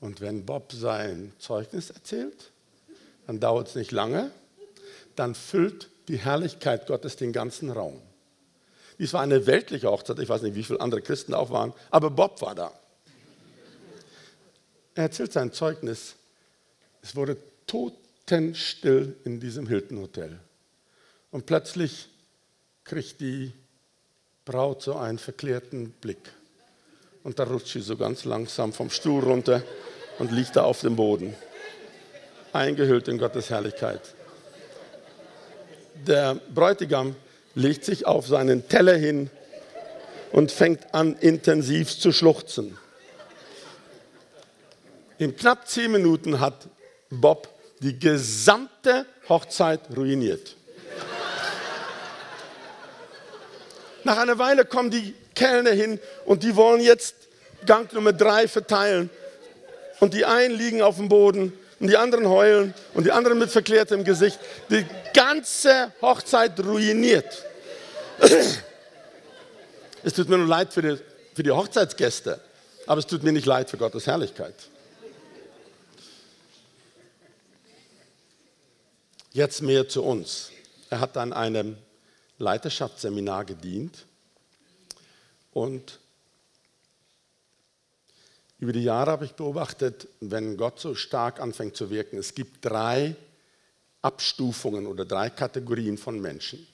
[0.00, 2.50] Und wenn Bob sein Zeugnis erzählt,
[3.26, 4.30] dann dauert es nicht lange,
[5.18, 8.00] dann füllt die Herrlichkeit Gottes den ganzen Raum.
[8.98, 10.18] Dies war eine weltliche Hochzeit.
[10.18, 12.72] Ich weiß nicht, wie viele andere Christen auch waren, aber Bob war da.
[14.94, 16.16] Er erzählt sein Zeugnis.
[17.02, 20.38] Es wurde totenstill in diesem Hilton Hotel.
[21.30, 22.08] Und plötzlich
[22.84, 23.52] kriegt die
[24.44, 26.32] Braut so einen verklärten Blick.
[27.22, 29.62] Und da rutscht sie so ganz langsam vom Stuhl runter
[30.18, 31.34] und liegt da auf dem Boden,
[32.52, 34.14] eingehüllt in Gottes Herrlichkeit.
[36.06, 37.16] Der Bräutigam
[37.54, 39.30] legt sich auf seinen Teller hin
[40.32, 42.78] und fängt an, intensiv zu schluchzen.
[45.18, 46.68] In knapp zehn Minuten hat
[47.10, 47.48] Bob
[47.80, 50.56] die gesamte Hochzeit ruiniert.
[54.04, 57.14] Nach einer Weile kommen die Kellner hin und die wollen jetzt
[57.66, 59.10] Gang Nummer drei verteilen.
[60.00, 63.50] Und die einen liegen auf dem Boden und die anderen heulen und die anderen mit
[63.50, 64.38] verklärtem Gesicht.
[64.70, 67.44] Die ganze Hochzeit ruiniert.
[70.04, 70.96] Es tut mir nur leid für die,
[71.34, 72.40] für die Hochzeitsgäste,
[72.86, 74.54] aber es tut mir nicht leid für Gottes Herrlichkeit.
[79.32, 80.52] Jetzt mehr zu uns.
[80.88, 81.76] Er hat an einem
[82.38, 84.06] Leiterschaftsseminar gedient
[85.52, 85.98] und
[88.58, 92.64] über die Jahre habe ich beobachtet, wenn Gott so stark anfängt zu wirken, es gibt
[92.64, 93.14] drei
[94.02, 96.66] Abstufungen oder drei Kategorien von Menschen.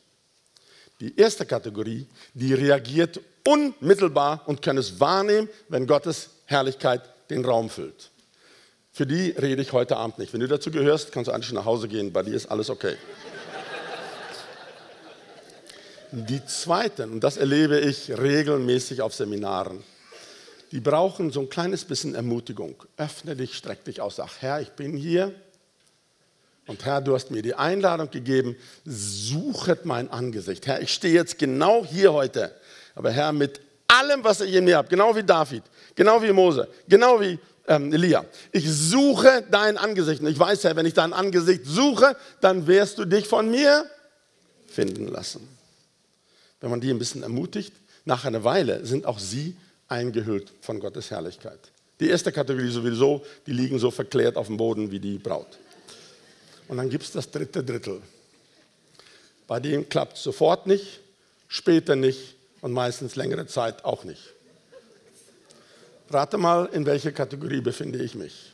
[1.01, 7.68] Die erste Kategorie, die reagiert unmittelbar und kann es wahrnehmen, wenn Gottes Herrlichkeit den Raum
[7.68, 8.11] füllt.
[8.93, 10.32] Für die rede ich heute Abend nicht.
[10.32, 12.97] Wenn du dazu gehörst, kannst du eigentlich nach Hause gehen, bei dir ist alles okay.
[16.12, 19.82] Die zweiten, und das erlebe ich regelmäßig auf Seminaren,
[20.75, 22.75] die brauchen so ein kleines bisschen Ermutigung.
[22.97, 25.33] Öffne dich, streck dich aus, sag, Herr, ich bin hier.
[26.66, 30.66] Und Herr, du hast mir die Einladung gegeben, suchet mein Angesicht.
[30.66, 32.53] Herr, ich stehe jetzt genau hier heute.
[32.97, 35.62] Aber Herr, mit allem, was ich in mir habe, genau wie David,
[35.95, 38.25] genau wie Mose, genau wie ähm, Elia.
[38.51, 40.22] Ich suche dein Angesicht.
[40.22, 43.89] Und ich weiß, Herr, wenn ich dein Angesicht suche, dann wirst du dich von mir
[44.66, 45.47] finden lassen.
[46.61, 49.57] Wenn man die ein bisschen ermutigt, nach einer Weile sind auch sie
[49.95, 51.59] eingehüllt von Gottes Herrlichkeit.
[52.01, 55.59] Die erste Kategorie sowieso, die liegen so verklärt auf dem Boden wie die Braut.
[56.66, 58.03] Und dann gibt es das dritte Drittel.
[59.47, 61.01] Bei dem klappt es sofort nicht,
[61.49, 64.22] später nicht und meistens längere Zeit auch nicht.
[66.11, 68.53] Rate mal, in welcher Kategorie befinde ich mich.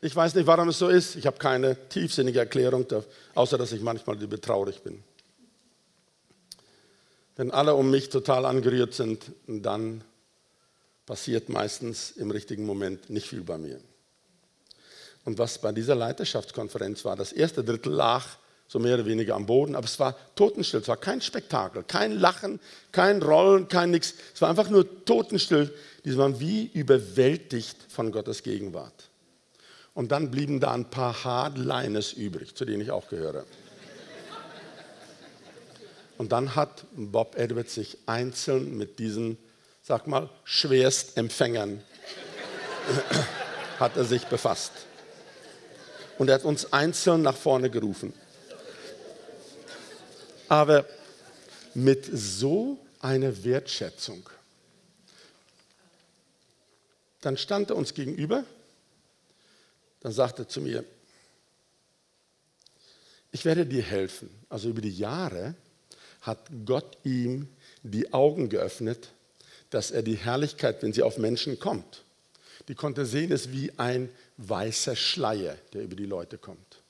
[0.00, 1.16] Ich weiß nicht, warum es so ist.
[1.16, 2.86] Ich habe keine tiefsinnige Erklärung,
[3.34, 5.02] außer dass ich manchmal über traurig bin.
[7.36, 10.02] Wenn alle um mich total angerührt sind, dann
[11.04, 13.78] passiert meistens im richtigen Moment nicht viel bei mir.
[15.24, 18.24] Und was bei dieser Leiterschaftskonferenz war, das erste Drittel lag
[18.68, 22.12] so mehr oder weniger am Boden, aber es war totenstill, es war kein Spektakel, kein
[22.12, 22.58] Lachen,
[22.90, 24.14] kein Rollen, kein Nix.
[24.34, 25.72] Es war einfach nur totenstill.
[26.04, 29.08] Die waren wie überwältigt von Gottes Gegenwart.
[29.94, 33.44] Und dann blieben da ein paar Hardliners übrig, zu denen ich auch gehöre.
[36.18, 39.36] Und dann hat Bob Edwards sich einzeln mit diesen,
[39.82, 41.82] sag mal, Schwerstempfängern
[43.78, 44.72] hat er sich befasst.
[46.18, 48.14] Und er hat uns einzeln nach vorne gerufen.
[50.48, 50.86] Aber
[51.74, 54.28] mit so einer Wertschätzung.
[57.20, 58.44] Dann stand er uns gegenüber,
[60.00, 60.84] dann sagte er zu mir,
[63.32, 64.30] ich werde dir helfen.
[64.48, 65.54] Also über die Jahre
[66.26, 67.48] hat Gott ihm
[67.82, 69.12] die Augen geöffnet,
[69.70, 72.04] dass er die Herrlichkeit, wenn sie auf Menschen kommt,
[72.68, 76.82] die konnte sehen, ist wie ein weißer Schleier, der über die Leute kommt.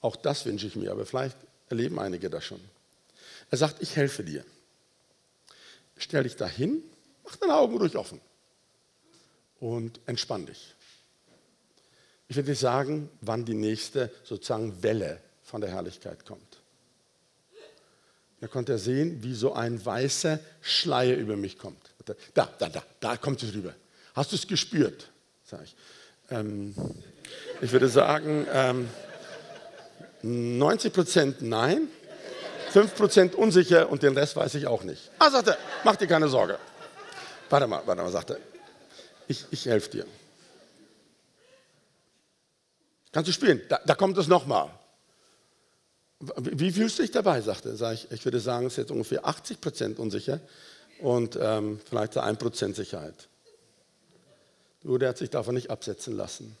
[0.00, 1.36] Auch das wünsche ich mir, aber vielleicht
[1.68, 2.60] erleben einige das schon.
[3.50, 4.44] Er sagt, ich helfe dir.
[5.96, 6.82] stell dich dahin,
[7.24, 8.20] mach deine Augen ruhig offen
[9.58, 10.74] und entspann dich.
[12.28, 16.47] Ich will dir sagen, wann die nächste sozusagen Welle von der Herrlichkeit kommt.
[18.40, 21.80] Da konnte er sehen, wie so ein weißer Schleier über mich kommt.
[22.34, 23.74] Da, da, da, da kommt es rüber.
[24.14, 25.10] Hast du es gespürt?
[25.44, 25.74] Sag ich.
[26.30, 26.74] Ähm,
[27.60, 28.88] ich würde sagen, ähm,
[30.22, 31.88] 90 Prozent nein,
[32.70, 35.10] 5 Prozent unsicher und den Rest weiß ich auch nicht.
[35.18, 36.58] Ah, sagte er, mach dir keine Sorge.
[37.50, 38.40] Warte mal, warte mal, sagte er.
[39.26, 40.06] Ich, ich helfe dir.
[43.12, 43.60] Kannst du spielen?
[43.68, 44.70] Da, da kommt es nochmal.
[46.20, 47.40] Wie fühlst du dich dabei?
[47.40, 48.10] sagte Sag ich.
[48.10, 50.40] Ich würde sagen, es ist jetzt ungefähr 80 Prozent unsicher
[51.00, 53.28] und ähm, vielleicht so 1 Prozent Sicherheit.
[54.82, 56.56] Du, der hat sich davon nicht absetzen lassen.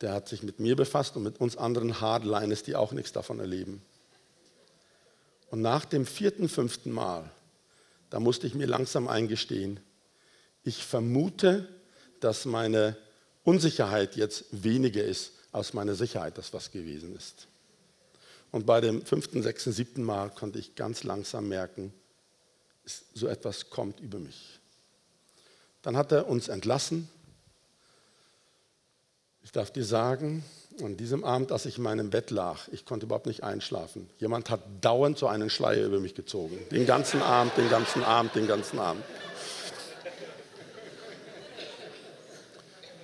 [0.00, 3.40] Der hat sich mit mir befasst und mit uns anderen Hardliners, die auch nichts davon
[3.40, 3.82] erleben.
[5.50, 7.30] Und nach dem vierten, fünften Mal,
[8.10, 9.80] da musste ich mir langsam eingestehen,
[10.64, 11.68] ich vermute,
[12.20, 12.96] dass meine
[13.44, 17.48] Unsicherheit jetzt weniger ist als meine Sicherheit, dass was gewesen ist.
[18.52, 21.92] Und bei dem fünften, sechsten, siebten Mal konnte ich ganz langsam merken,
[23.14, 24.60] so etwas kommt über mich.
[25.80, 27.08] Dann hat er uns entlassen.
[29.42, 30.44] Ich darf dir sagen,
[30.80, 34.08] an diesem Abend, als ich in meinem Bett lag, ich konnte überhaupt nicht einschlafen.
[34.18, 36.58] Jemand hat dauernd so einen Schleier über mich gezogen.
[36.70, 39.04] Den ganzen Abend, den ganzen Abend, den ganzen Abend.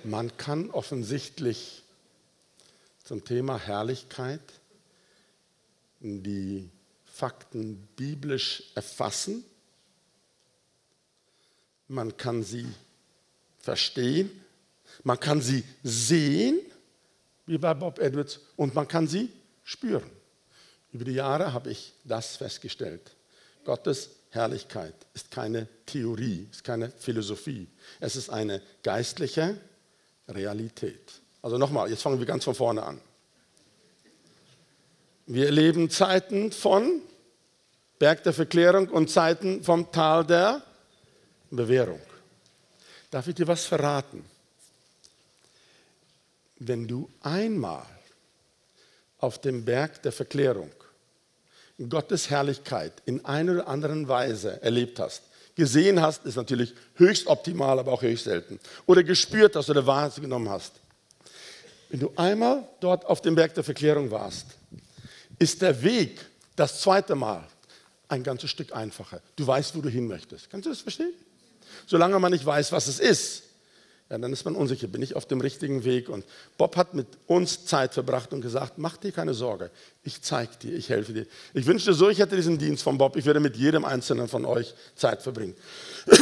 [0.03, 1.83] Man kann offensichtlich
[3.03, 4.41] zum Thema Herrlichkeit
[5.99, 6.69] die
[7.05, 9.43] Fakten biblisch erfassen.
[11.87, 12.67] Man kann sie
[13.57, 14.29] verstehen.
[15.03, 16.59] Man kann sie sehen,
[17.45, 19.29] wie bei Bob Edwards, und man kann sie
[19.63, 20.09] spüren.
[20.91, 23.15] Über die Jahre habe ich das festgestellt.
[23.63, 27.67] Gottes Herrlichkeit ist keine Theorie, ist keine Philosophie.
[27.99, 29.59] Es ist eine geistliche
[30.27, 31.21] Realität.
[31.41, 32.99] Also nochmal, jetzt fangen wir ganz von vorne an.
[35.31, 37.03] Wir erleben Zeiten von
[37.99, 40.63] Berg der Verklärung und Zeiten vom Tal der
[41.51, 42.01] Bewährung.
[43.11, 44.25] Darf ich dir was verraten?
[46.57, 47.85] Wenn du einmal
[49.19, 50.71] auf dem Berg der Verklärung
[51.77, 55.21] Gottes Herrlichkeit in einer oder anderen Weise erlebt hast,
[55.53, 60.49] gesehen hast, ist natürlich höchst optimal, aber auch höchst selten, oder gespürt hast oder wahrgenommen
[60.49, 60.73] hast.
[61.89, 64.55] Wenn du einmal dort auf dem Berg der Verklärung warst,
[65.39, 66.19] ist der Weg
[66.55, 67.47] das zweite Mal
[68.09, 69.21] ein ganzes Stück einfacher.
[69.35, 70.49] Du weißt, wo du hin möchtest.
[70.49, 71.13] Kannst du das verstehen?
[71.87, 73.43] Solange man nicht weiß, was es ist,
[74.09, 76.09] ja, dann ist man unsicher, bin ich auf dem richtigen Weg.
[76.09, 76.25] Und
[76.57, 79.69] Bob hat mit uns Zeit verbracht und gesagt, mach dir keine Sorge,
[80.03, 81.27] ich zeige dir, ich helfe dir.
[81.53, 84.45] Ich wünschte so, ich hätte diesen Dienst von Bob, ich würde mit jedem Einzelnen von
[84.45, 85.55] euch Zeit verbringen.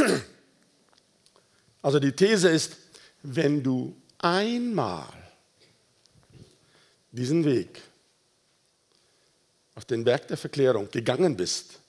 [1.80, 2.76] Also die These ist,
[3.24, 5.08] wenn du einmal
[7.12, 7.82] diesen Weg
[9.78, 11.80] auf den Berg der Verklärung gegangen bist,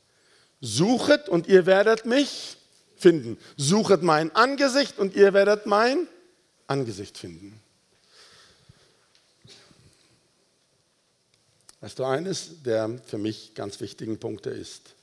[0.61, 2.59] suchet und ihr werdet mich
[2.99, 3.39] finden.
[3.57, 6.07] Suchet mein Angesicht und ihr werdet mein
[6.67, 7.59] Angesicht finden.
[11.81, 14.95] Weißt du, eines der für mich ganz wichtigen Punkte ist,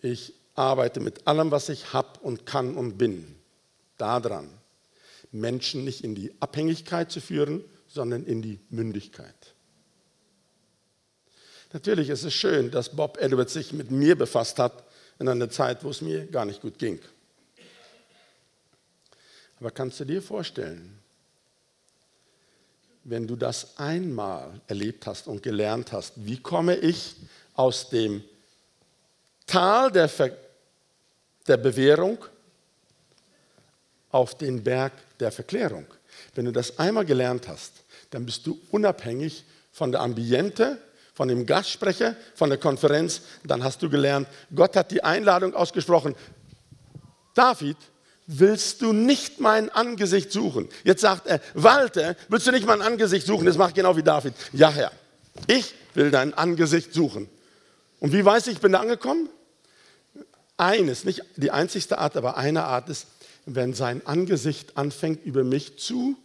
[0.00, 3.36] ich arbeite mit allem, was ich habe und kann und bin,
[3.98, 4.48] daran,
[5.32, 9.54] Menschen nicht in die Abhängigkeit zu führen, sondern in die Mündigkeit.
[11.72, 14.84] Natürlich ist es schön, dass Bob Edwards sich mit mir befasst hat
[15.18, 16.98] in einer Zeit, wo es mir gar nicht gut ging.
[19.60, 20.98] Aber kannst du dir vorstellen,
[23.04, 27.14] wenn du das einmal erlebt hast und gelernt hast, wie komme ich
[27.54, 28.24] aus dem
[29.46, 30.36] Tal der, Ver
[31.46, 32.18] der Bewährung
[34.10, 35.86] auf den Berg der Verklärung?
[36.34, 37.72] Wenn du das einmal gelernt hast,
[38.10, 40.78] dann bist du unabhängig von der Ambiente,
[41.20, 46.14] von dem Gastsprecher, von der Konferenz, dann hast du gelernt, Gott hat die Einladung ausgesprochen.
[47.34, 47.76] David,
[48.26, 50.70] willst du nicht mein Angesicht suchen?
[50.82, 53.44] Jetzt sagt er, Walter, willst du nicht mein Angesicht suchen?
[53.44, 54.32] Das macht genau wie David.
[54.54, 54.92] Ja, Herr,
[55.46, 57.28] ich will dein Angesicht suchen.
[57.98, 59.28] Und wie weiß ich, ich bin da angekommen?
[60.56, 63.06] Eines, nicht die einzigste Art, aber eine Art ist,
[63.44, 66.16] wenn sein Angesicht anfängt, über mich zu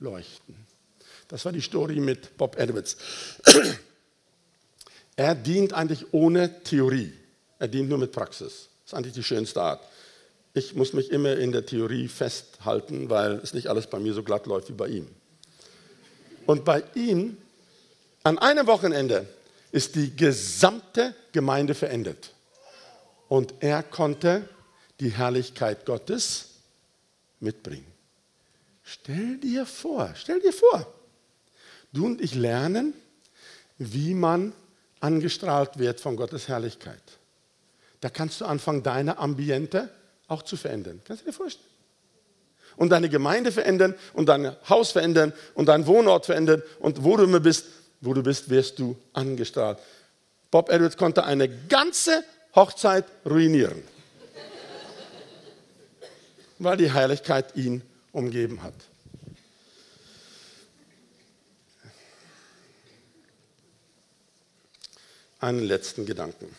[0.00, 0.65] leuchten.
[1.28, 2.96] Das war die Story mit Bob Edwards.
[5.18, 7.10] Er dient eigentlich ohne Theorie.
[7.58, 8.68] Er dient nur mit Praxis.
[8.84, 9.82] Das ist eigentlich die schönste Art.
[10.52, 14.22] Ich muss mich immer in der Theorie festhalten, weil es nicht alles bei mir so
[14.22, 15.08] glatt läuft wie bei ihm.
[16.44, 17.38] Und bei ihm,
[18.24, 19.26] an einem Wochenende,
[19.72, 22.32] ist die gesamte Gemeinde verendet.
[23.28, 24.48] Und er konnte
[25.00, 26.50] die Herrlichkeit Gottes
[27.40, 27.86] mitbringen.
[28.82, 30.86] Stell dir vor, stell dir vor,
[31.96, 32.94] du und ich lernen,
[33.78, 34.52] wie man
[35.00, 37.02] angestrahlt wird von Gottes Herrlichkeit.
[38.00, 39.90] Da kannst du anfangen, deine Ambiente
[40.28, 41.00] auch zu verändern.
[41.04, 41.66] Kannst du dir vorstellen?
[42.76, 47.24] Und deine Gemeinde verändern und dein Haus verändern und deinen Wohnort verändern und wo du
[47.24, 47.66] immer bist,
[48.00, 49.78] wo du bist, wirst du angestrahlt.
[50.50, 52.22] Bob Edwards konnte eine ganze
[52.54, 53.82] Hochzeit ruinieren,
[56.58, 57.82] weil die Heiligkeit ihn
[58.12, 58.74] umgeben hat.
[65.40, 66.54] Einen letzten Gedanken.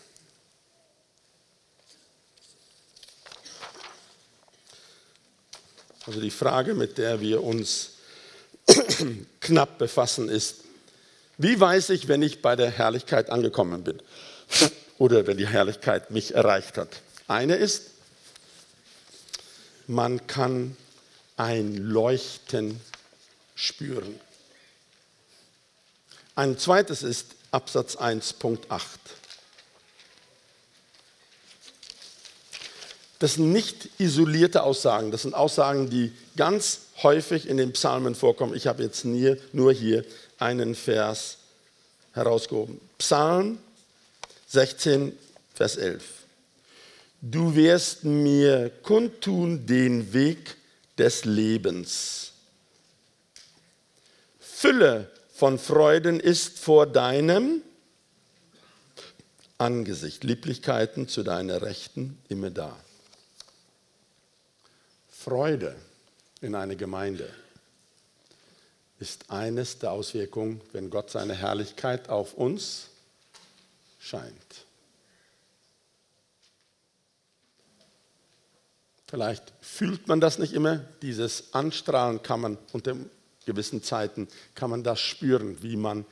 [6.06, 7.92] Also die Frage, mit der wir uns
[9.42, 10.64] knapp befassen, ist,
[11.38, 14.02] wie weiß ich, wenn ich bei der Herrlichkeit angekommen bin
[14.98, 17.02] oder wenn die Herrlichkeit mich erreicht hat?
[17.28, 17.92] Eine ist,
[19.86, 20.78] man kann
[21.36, 22.80] ein Leuchten
[23.56, 24.20] spüren.
[26.36, 28.60] Ein zweites ist Absatz 1.8.
[33.20, 38.56] Das sind nicht isolierte Aussagen, das sind Aussagen, die ganz häufig in den Psalmen vorkommen.
[38.56, 40.06] Ich habe jetzt nur hier
[40.38, 41.38] einen Vers
[42.14, 42.80] herausgehoben.
[42.98, 43.58] Psalm
[44.48, 45.18] 16,
[45.54, 46.04] Vers 11.
[47.22, 50.56] Du wirst mir kundtun den Weg
[50.98, 52.34] des Lebens.
[54.40, 57.62] Fülle von Freuden ist vor deinem
[59.60, 60.24] Angesicht.
[60.24, 62.76] Lieblichkeiten zu deiner Rechten immer da.
[65.12, 65.76] Freude
[66.42, 67.32] in eine Gemeinde
[68.98, 72.88] ist eines der Auswirkungen, wenn Gott seine Herrlichkeit auf uns
[74.00, 74.66] scheint.
[79.06, 82.96] Vielleicht fühlt man das nicht immer, dieses Anstrahlen kann man unter
[83.48, 86.06] gewissen Zeiten, kann man das spüren, wie man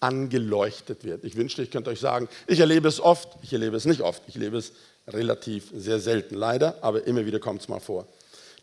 [0.00, 1.24] angeleuchtet wird.
[1.24, 4.22] Ich wünschte, ich könnte euch sagen, ich erlebe es oft, ich erlebe es nicht oft,
[4.26, 4.72] ich erlebe es
[5.06, 8.06] relativ sehr selten, leider, aber immer wieder kommt es mal vor.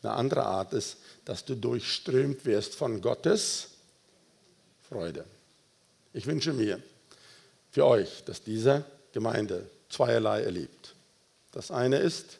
[0.03, 3.69] Eine andere Art ist, dass du durchströmt wirst von Gottes
[4.87, 5.25] Freude.
[6.13, 6.81] Ich wünsche mir
[7.71, 10.93] für euch, dass diese Gemeinde zweierlei erlebt.
[11.51, 12.37] Das eine ist,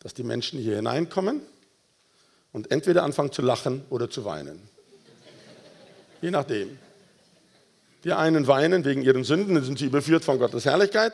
[0.00, 1.40] dass die Menschen hier hineinkommen
[2.52, 4.71] und entweder anfangen zu lachen oder zu weinen.
[6.22, 6.78] Je nachdem.
[8.04, 11.12] Die einen weinen wegen ihren Sünden, dann sind sie überführt von Gottes Herrlichkeit.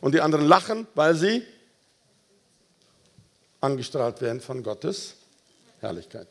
[0.00, 1.42] Und die anderen lachen, weil sie
[3.60, 5.14] angestrahlt werden von Gottes
[5.80, 6.28] Herrlichkeit.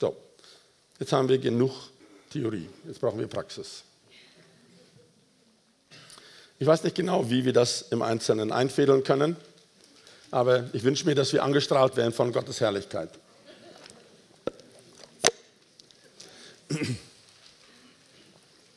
[0.00, 0.16] So,
[0.98, 1.72] jetzt haben wir genug
[2.30, 3.82] Theorie, jetzt brauchen wir Praxis.
[6.58, 9.36] Ich weiß nicht genau, wie wir das im Einzelnen einfädeln können,
[10.30, 13.10] aber ich wünsche mir, dass wir angestrahlt werden von Gottes Herrlichkeit.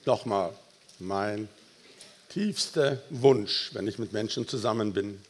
[0.09, 0.55] Nochmal,
[0.97, 1.47] mein
[2.29, 5.21] tiefster Wunsch, wenn ich mit Menschen zusammen bin,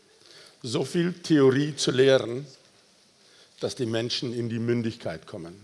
[0.63, 2.47] so viel Theorie zu lehren,
[3.59, 5.61] dass die Menschen in die Mündigkeit kommen.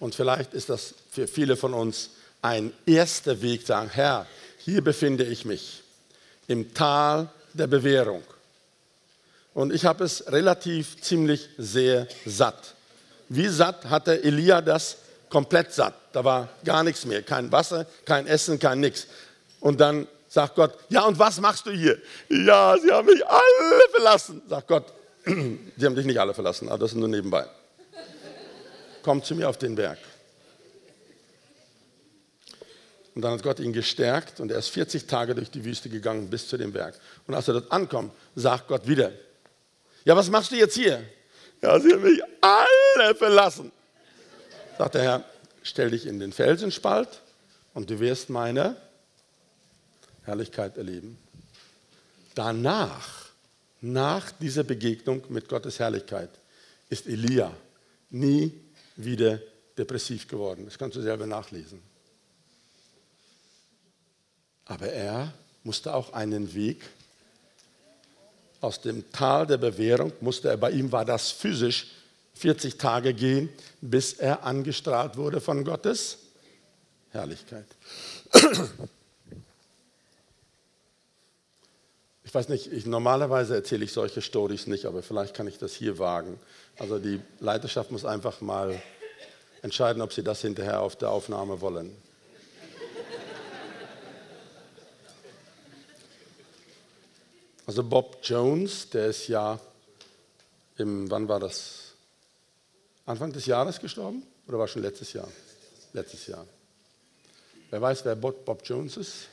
[0.00, 2.10] Und vielleicht ist das für viele von uns
[2.42, 4.26] ein erster Weg, sagen, Herr,
[4.58, 5.84] hier befinde ich mich
[6.48, 8.24] im Tal der Bewährung.
[9.54, 12.74] Und ich habe es relativ ziemlich sehr satt.
[13.28, 14.96] Wie satt hatte Elia das?
[15.28, 15.94] Komplett satt.
[16.12, 17.22] Da war gar nichts mehr.
[17.22, 19.06] Kein Wasser, kein Essen, kein nichts.
[19.60, 21.98] Und dann sagt Gott, ja und was machst du hier?
[22.28, 24.42] Ja, sie haben mich alle verlassen.
[24.48, 24.92] Sagt Gott,
[25.24, 27.46] sie haben dich nicht alle verlassen, aber das ist nur nebenbei.
[29.02, 29.98] Komm zu mir auf den Berg.
[33.14, 36.30] Und dann hat Gott ihn gestärkt und er ist 40 Tage durch die Wüste gegangen
[36.30, 36.94] bis zu dem Berg.
[37.26, 39.10] Und als er dort ankommt, sagt Gott wieder,
[40.04, 41.02] ja, was machst du jetzt hier?
[41.60, 43.72] Ja, sie haben mich alle verlassen.
[44.78, 45.24] Sagt der Herr,
[45.64, 47.20] stell dich in den Felsenspalt
[47.74, 48.76] und du wirst meine
[50.22, 51.18] Herrlichkeit erleben.
[52.36, 53.26] Danach,
[53.80, 56.30] nach dieser Begegnung mit Gottes Herrlichkeit,
[56.90, 57.52] ist Elia
[58.10, 58.52] nie
[58.94, 59.40] wieder
[59.76, 60.64] depressiv geworden.
[60.66, 61.82] Das kannst du selber nachlesen.
[64.64, 66.84] Aber er musste auch einen Weg
[68.60, 71.88] aus dem Tal der Bewährung, musste er, bei ihm war das physisch
[72.38, 73.48] 40 Tage gehen,
[73.80, 76.18] bis er angestrahlt wurde von Gottes
[77.10, 77.66] Herrlichkeit.
[82.24, 85.72] Ich weiß nicht, ich, normalerweise erzähle ich solche Stories nicht, aber vielleicht kann ich das
[85.72, 86.38] hier wagen.
[86.78, 88.80] Also die Leiterschaft muss einfach mal
[89.62, 91.90] entscheiden, ob sie das hinterher auf der Aufnahme wollen.
[97.66, 99.58] Also Bob Jones, der ist ja
[100.76, 101.87] im, wann war das?
[103.08, 104.22] Anfang des Jahres gestorben?
[104.46, 105.28] Oder war schon letztes Jahr?
[105.94, 106.46] Letztes Jahr.
[107.70, 109.28] Wer weiß, wer Bob Jones ist?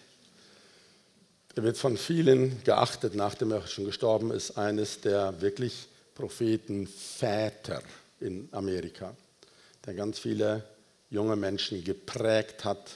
[1.55, 7.81] Er wird von vielen geachtet, nachdem er schon gestorben ist, eines der wirklich Prophetenväter
[8.21, 9.13] in Amerika,
[9.85, 10.63] der ganz viele
[11.09, 12.91] junge Menschen geprägt hat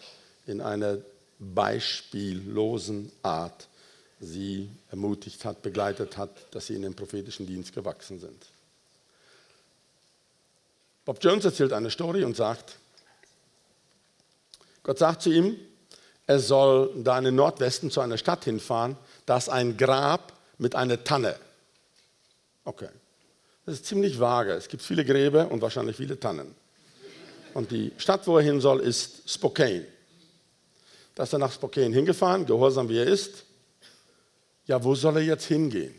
[0.45, 0.97] in einer
[1.39, 3.67] beispiellosen Art,
[4.21, 8.45] sie ermutigt hat, begleitet hat, dass sie in den prophetischen Dienst gewachsen sind.
[11.05, 12.77] Bob Jones erzählt eine Story und sagt,
[14.83, 15.57] Gott sagt zu ihm,
[16.27, 20.75] er soll da in den Nordwesten zu einer Stadt hinfahren, da ist ein Grab mit
[20.75, 21.35] einer Tanne.
[22.63, 22.89] Okay.
[23.65, 24.53] Das ist ziemlich vage.
[24.53, 26.55] Es gibt viele Gräber und wahrscheinlich viele Tannen.
[27.53, 29.85] Und die Stadt, wo er hin soll, ist Spokane.
[31.15, 33.43] Da ist er nach Spokane hingefahren, gehorsam wie er ist.
[34.65, 35.93] Ja, wo soll er jetzt hingehen?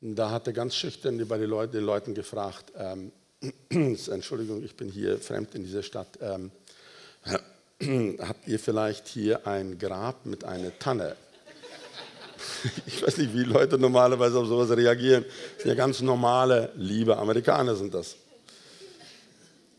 [0.00, 3.12] Und da hat er ganz schüchtern bei den Leuten, gefragt, ähm,
[3.70, 6.50] Entschuldigung, ich bin hier fremd in dieser Stadt, ähm,
[8.20, 11.16] habt ihr vielleicht hier ein Grab mit einer Tanne?
[12.86, 15.24] Ich weiß nicht, wie Leute normalerweise auf sowas reagieren.
[15.24, 18.16] Das sind ja ganz normale, liebe Amerikaner sind das.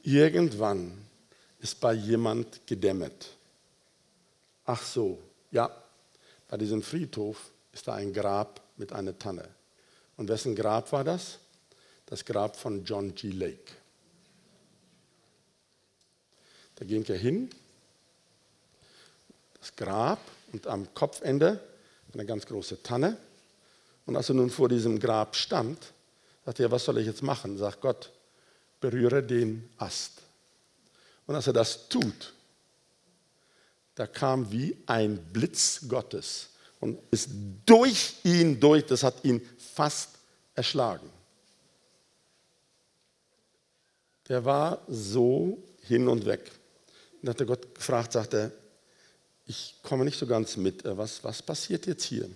[0.03, 0.93] Irgendwann
[1.59, 3.27] ist bei jemand gedämmert.
[4.65, 5.17] Ach so,
[5.51, 5.69] ja,
[6.47, 9.47] bei diesem Friedhof ist da ein Grab mit einer Tanne.
[10.19, 11.39] Und wessen Grab war das?
[12.05, 13.31] Das Grab von John G.
[13.31, 13.71] Lake.
[16.75, 17.49] Da ging er hin,
[19.61, 20.19] das Grab
[20.51, 21.63] und am Kopfende
[22.13, 23.15] eine ganz große Tanne.
[24.05, 25.93] Und als er nun vor diesem Grab stand,
[26.45, 27.57] sagte er, was soll ich jetzt machen?
[27.57, 28.11] Sagt Gott,
[28.81, 30.21] berühre den Ast.
[31.27, 32.33] Und als er das tut,
[33.95, 36.49] da kam wie ein Blitz Gottes
[36.79, 37.29] und ist
[37.65, 40.09] durch ihn durch, das hat ihn fast
[40.55, 41.09] erschlagen.
[44.27, 46.51] Der war so hin und weg.
[47.21, 48.51] Und hat der Gott gefragt, sagt er,
[49.47, 52.29] ich komme nicht so ganz mit, äh, was, was passiert jetzt hier?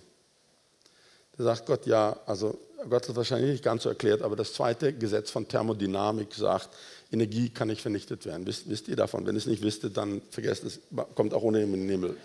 [1.36, 2.58] Da sagt Gott, ja, also
[2.90, 6.70] Gott hat wahrscheinlich nicht ganz so erklärt, aber das zweite Gesetz von Thermodynamik sagt,
[7.12, 8.46] Energie kann nicht vernichtet werden.
[8.46, 9.26] Wisst, wisst ihr davon?
[9.26, 10.80] Wenn ihr es nicht wisst, dann vergesst es,
[11.14, 12.16] kommt auch ohne in den Himmel.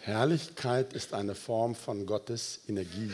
[0.00, 3.12] Herrlichkeit ist eine Form von Gottes Energie.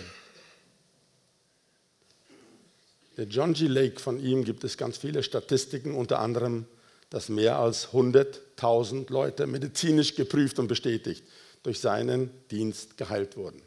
[3.16, 3.66] Der John G.
[3.66, 6.66] Lake, von ihm gibt es ganz viele Statistiken, unter anderem,
[7.10, 11.24] dass mehr als 100.000 Leute medizinisch geprüft und bestätigt
[11.62, 13.62] durch seinen Dienst geheilt wurden.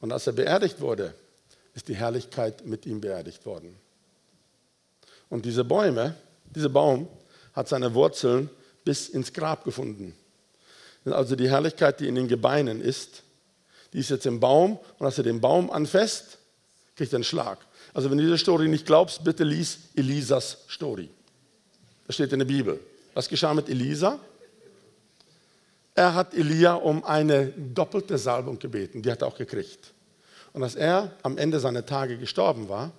[0.00, 1.14] Und als er beerdigt wurde,
[1.74, 3.76] ist die Herrlichkeit mit ihm beerdigt worden.
[5.28, 6.16] Und diese Bäume,
[6.54, 7.08] dieser Baum
[7.52, 8.50] hat seine Wurzeln
[8.84, 10.14] bis ins Grab gefunden.
[11.04, 13.22] Also die Herrlichkeit, die in den Gebeinen ist,
[13.92, 16.38] die ist jetzt im Baum und als er den Baum anfasst,
[16.96, 17.58] kriegt er einen Schlag.
[17.92, 21.08] Also wenn du diese Story nicht glaubst, bitte lies Elisas Story.
[22.06, 22.80] Das steht in der Bibel.
[23.14, 24.18] Was geschah mit Elisa?
[25.94, 29.92] Er hat Elia um eine doppelte Salbung gebeten, die hat er auch gekriegt.
[30.54, 32.92] Und als er am Ende seiner Tage gestorben war,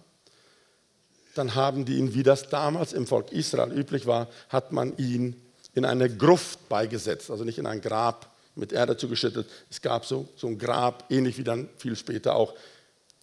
[1.36, 5.36] dann haben die ihn, wie das damals im Volk Israel üblich war, hat man ihn
[5.74, 9.48] in eine Gruft beigesetzt, also nicht in ein Grab mit Erde zugeschüttet.
[9.70, 12.54] Es gab so, so ein Grab, ähnlich wie dann viel später auch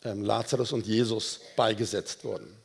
[0.04, 2.56] ähm, Lazarus und Jesus beigesetzt wurden.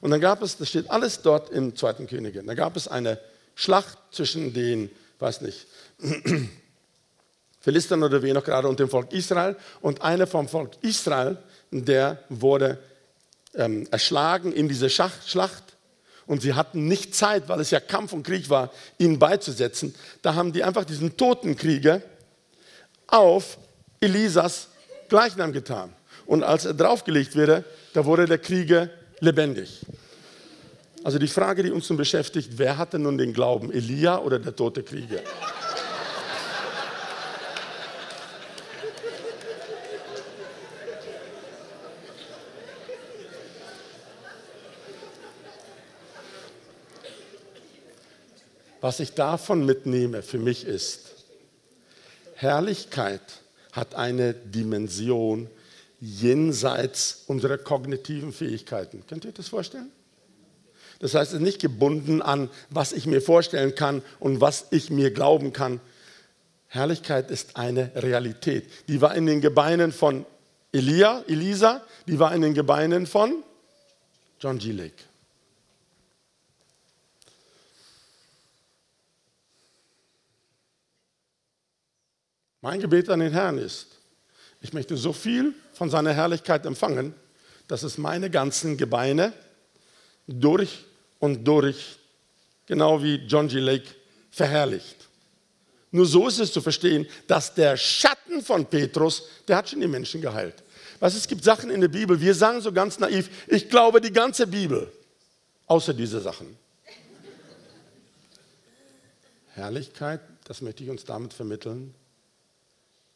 [0.00, 3.18] Und dann gab es, das steht alles dort im zweiten Könige, da gab es eine
[3.54, 5.66] Schlacht zwischen den, weiß nicht,
[7.60, 9.56] Philistern oder wie noch gerade und dem Volk Israel.
[9.80, 11.38] Und einer vom Volk Israel,
[11.70, 12.78] der wurde
[13.56, 15.64] ähm, erschlagen in dieser Schlacht
[16.26, 19.94] und sie hatten nicht Zeit, weil es ja Kampf und Krieg war, ihn beizusetzen.
[20.22, 22.02] Da haben die einfach diesen toten Krieger
[23.06, 23.58] auf
[24.00, 24.68] Elisas
[25.08, 25.92] Gleichnam getan.
[26.26, 28.88] Und als er draufgelegt wurde, da wurde der Krieger
[29.20, 29.84] lebendig.
[31.02, 34.56] Also die Frage, die uns nun beschäftigt, wer hatte nun den Glauben, Elia oder der
[34.56, 35.20] tote Krieger?
[48.84, 51.14] Was ich davon mitnehme für mich ist,
[52.34, 53.22] Herrlichkeit
[53.72, 55.48] hat eine Dimension
[56.02, 59.02] jenseits unserer kognitiven Fähigkeiten.
[59.08, 59.90] Könnt ihr euch das vorstellen?
[60.98, 64.90] Das heißt, es ist nicht gebunden an, was ich mir vorstellen kann und was ich
[64.90, 65.80] mir glauben kann.
[66.66, 68.68] Herrlichkeit ist eine Realität.
[68.88, 70.26] Die war in den Gebeinen von
[70.72, 73.44] Elia, Elisa, die war in den Gebeinen von
[74.38, 74.72] John G.
[74.72, 75.04] Lake.
[82.64, 83.88] Mein Gebet an den Herrn ist,
[84.62, 87.14] ich möchte so viel von seiner Herrlichkeit empfangen,
[87.68, 89.34] dass es meine ganzen Gebeine
[90.26, 90.86] durch
[91.18, 91.98] und durch,
[92.64, 93.58] genau wie John G.
[93.58, 93.90] Lake,
[94.30, 94.96] verherrlicht.
[95.90, 99.86] Nur so ist es zu verstehen, dass der Schatten von Petrus, der hat schon die
[99.86, 100.62] Menschen geheilt.
[101.00, 104.10] Was es gibt Sachen in der Bibel, wir sagen so ganz naiv, ich glaube die
[104.10, 104.90] ganze Bibel,
[105.66, 106.56] außer diese Sachen.
[109.50, 111.94] Herrlichkeit, das möchte ich uns damit vermitteln,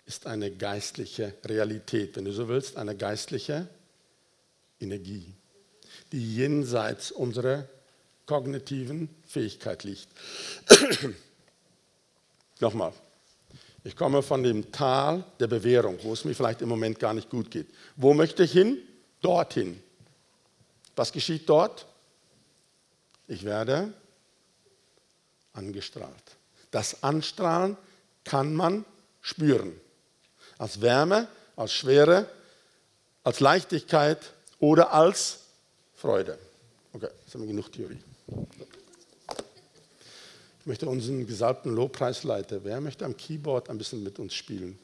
[0.09, 3.69] ist eine geistliche Realität, wenn du so willst, eine geistliche
[4.81, 5.35] Energie,
[6.13, 7.69] die jenseits unserer
[8.25, 10.09] kognitiven Fähigkeit liegt.
[12.61, 12.95] Nochmal,
[13.85, 17.29] ich komme von dem Tal der Bewährung, wo es mir vielleicht im Moment gar nicht
[17.29, 17.69] gut geht.
[17.97, 18.79] Wo möchte ich hin?
[19.21, 19.79] Dorthin.
[20.97, 21.87] Was geschieht dort?
[23.27, 23.93] Ich werde
[25.53, 26.15] angestrahlt.
[26.71, 27.77] Das Anstrahlen
[28.25, 28.87] kann man
[29.21, 29.79] spüren.
[30.59, 32.27] Als Wärme, als Schwere,
[33.25, 34.19] als Leichtigkeit
[34.59, 35.41] oder als
[35.95, 36.39] Freude.
[36.93, 37.99] Okay, jetzt haben wir genug Theorie
[40.69, 44.79] möchte unseren gesalbten Lobpreisleiter, wer möchte am Keyboard ein bisschen mit uns spielen?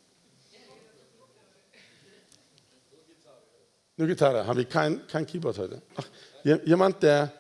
[3.97, 4.45] Nur Gitarre.
[4.45, 5.83] Haben wir kein, kein Keyboard heute?
[5.95, 6.07] Ach,
[6.43, 7.33] jemand, der,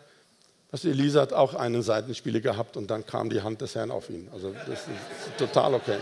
[0.71, 4.09] was Elisa hat auch einen Seitenspieler gehabt und dann kam die Hand des Herrn auf
[4.09, 4.29] ihn.
[4.33, 4.89] Also das ist
[5.37, 5.99] total okay.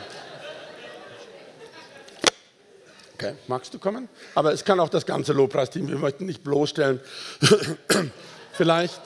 [3.23, 4.09] Okay, magst du kommen?
[4.35, 5.89] Aber es kann auch das ganze Lobpreisteam.
[5.89, 7.01] Wir möchten nicht bloßstellen.
[8.53, 9.01] Vielleicht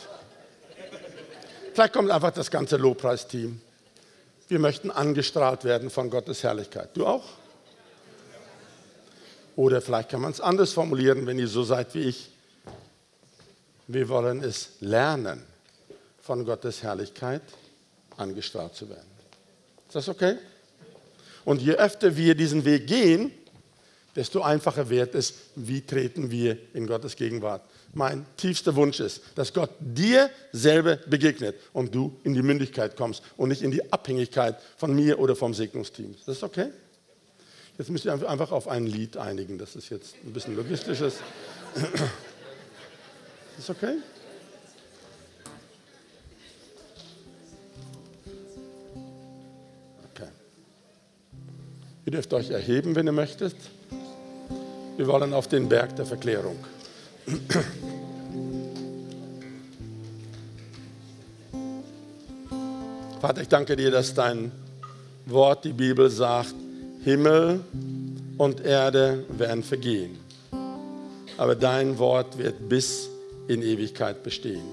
[1.76, 3.60] Vielleicht kommt einfach das ganze Lobpreisteam.
[4.48, 6.88] Wir möchten angestrahlt werden von Gottes Herrlichkeit.
[6.94, 7.24] Du auch?
[9.56, 12.30] Oder vielleicht kann man es anders formulieren, wenn ihr so seid wie ich.
[13.88, 15.42] Wir wollen es lernen,
[16.22, 17.42] von Gottes Herrlichkeit
[18.16, 19.10] angestrahlt zu werden.
[19.86, 20.38] Ist das okay?
[21.44, 23.32] Und je öfter wir diesen Weg gehen,
[24.16, 27.62] desto einfacher wird es, wie treten wir in Gottes Gegenwart
[27.96, 33.22] mein tiefster Wunsch ist, dass Gott dir selber begegnet und du in die Mündigkeit kommst
[33.38, 36.12] und nicht in die Abhängigkeit von mir oder vom Segnungsteam.
[36.12, 36.68] Ist das okay?
[37.78, 39.56] Jetzt müsst ihr einfach auf ein Lied einigen.
[39.56, 41.16] Das ist jetzt ein bisschen logistisches.
[43.58, 43.96] Ist okay?
[50.14, 50.28] Okay.
[52.04, 53.56] Ihr dürft euch erheben, wenn ihr möchtet.
[54.96, 56.56] Wir wollen auf den Berg der Verklärung.
[63.20, 64.52] Vater, ich danke dir, dass dein
[65.26, 66.54] Wort, die Bibel sagt,
[67.04, 67.60] Himmel
[68.38, 70.16] und Erde werden vergehen,
[71.36, 73.10] aber dein Wort wird bis
[73.48, 74.64] in Ewigkeit bestehen.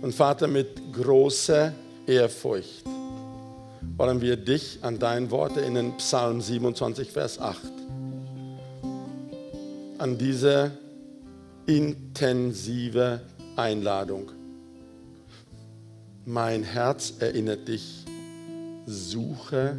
[0.00, 1.72] Und Vater, mit großer
[2.06, 2.84] Ehrfurcht
[3.96, 7.77] wollen wir dich an dein Wort erinnern, Psalm 27, Vers 8.
[9.98, 10.70] An diese
[11.66, 13.20] intensive
[13.56, 14.30] Einladung.
[16.24, 18.04] Mein Herz erinnert dich,
[18.86, 19.76] suche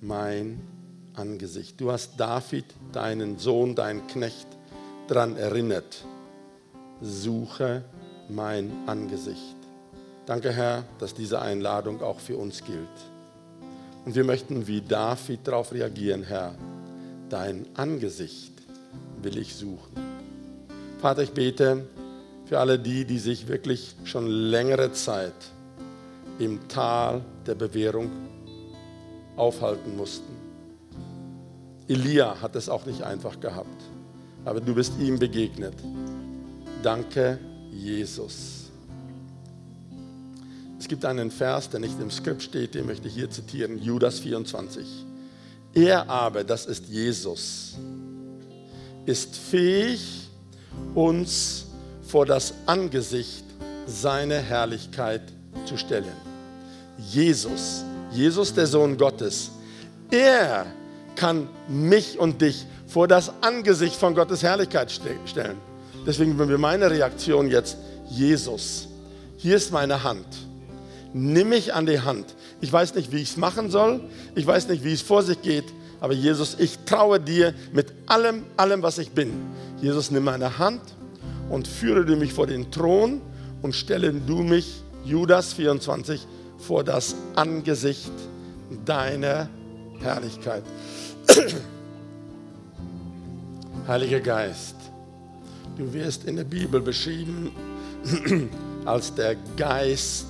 [0.00, 0.60] mein
[1.14, 1.80] Angesicht.
[1.80, 4.48] Du hast David, deinen Sohn, deinen Knecht,
[5.06, 6.04] daran erinnert.
[7.00, 7.84] Suche
[8.28, 9.56] mein Angesicht.
[10.26, 12.88] Danke, Herr, dass diese Einladung auch für uns gilt.
[14.04, 16.56] Und wir möchten wie David darauf reagieren, Herr.
[17.28, 18.55] Dein Angesicht
[19.22, 19.94] will ich suchen.
[21.00, 21.86] Vater, ich bete
[22.46, 25.34] für alle die, die sich wirklich schon längere Zeit
[26.38, 28.10] im Tal der Bewährung
[29.36, 30.34] aufhalten mussten.
[31.88, 33.82] Elia hat es auch nicht einfach gehabt,
[34.44, 35.74] aber du bist ihm begegnet.
[36.82, 37.38] Danke,
[37.70, 38.70] Jesus.
[40.78, 44.20] Es gibt einen Vers, der nicht im Skript steht, den möchte ich hier zitieren, Judas
[44.20, 44.86] 24.
[45.74, 47.76] Er aber, das ist Jesus,
[49.06, 50.28] ist fähig,
[50.94, 51.66] uns
[52.06, 53.44] vor das Angesicht
[53.86, 55.22] seiner Herrlichkeit
[55.64, 56.12] zu stellen.
[56.98, 59.50] Jesus, Jesus der Sohn Gottes,
[60.10, 60.66] er
[61.14, 65.56] kann mich und dich vor das Angesicht von Gottes Herrlichkeit stellen.
[66.06, 67.76] Deswegen wenn wir meine Reaktion jetzt,
[68.08, 68.88] Jesus,
[69.36, 70.26] hier ist meine Hand.
[71.12, 72.26] Nimm mich an die Hand.
[72.60, 74.00] Ich weiß nicht, wie ich es machen soll.
[74.34, 75.64] Ich weiß nicht, wie es vor sich geht.
[76.00, 79.32] Aber Jesus, ich traue dir mit allem, allem, was ich bin.
[79.80, 80.82] Jesus, nimm meine Hand
[81.48, 83.20] und führe du mich vor den Thron
[83.62, 86.26] und stelle du mich, Judas 24,
[86.58, 88.12] vor das Angesicht
[88.84, 89.48] deiner
[90.00, 90.64] Herrlichkeit.
[93.88, 94.76] Heiliger Geist,
[95.76, 97.52] Du wirst in der Bibel beschrieben
[98.86, 100.26] als der Geist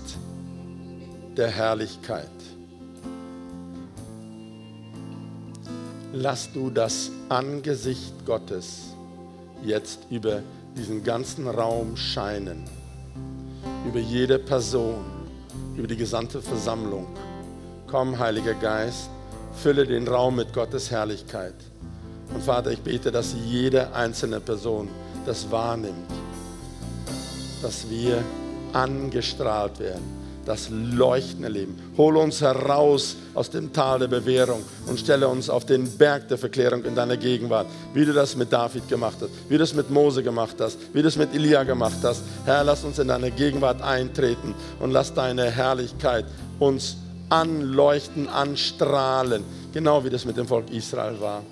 [1.37, 2.36] der Herrlichkeit.
[6.19, 8.95] Lass du das Angesicht Gottes
[9.63, 10.41] jetzt über
[10.75, 12.65] diesen ganzen Raum scheinen,
[13.87, 15.05] über jede Person,
[15.77, 17.07] über die gesamte Versammlung.
[17.87, 19.11] Komm, Heiliger Geist,
[19.63, 21.55] fülle den Raum mit Gottes Herrlichkeit.
[22.33, 24.89] Und Vater, ich bete, dass jede einzelne Person
[25.27, 26.11] das wahrnimmt,
[27.61, 28.25] dass wir
[28.73, 30.16] angestrahlt werden,
[30.47, 31.77] das Leuchten erleben.
[31.99, 36.39] Hole uns heraus aus dem Tal der Bewährung und stelle uns auf den Berg der
[36.39, 39.91] Verklärung in deiner Gegenwart, wie du das mit David gemacht hast, wie du das mit
[39.91, 42.23] Mose gemacht hast, wie du das mit Elia gemacht hast.
[42.45, 46.25] Herr, lass uns in deine Gegenwart eintreten und lass deine Herrlichkeit
[46.61, 46.97] uns
[47.29, 49.43] anleuchten, anstrahlen,
[49.75, 51.43] genau wie das mit dem Volk Israel war.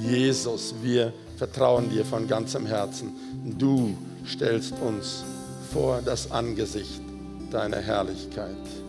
[0.00, 3.12] Jesus, wir vertrauen dir von ganzem Herzen.
[3.58, 3.96] Du
[4.26, 5.24] stellst uns
[5.72, 7.05] vor das Angesicht
[7.50, 8.85] deiner Herrlichkeit.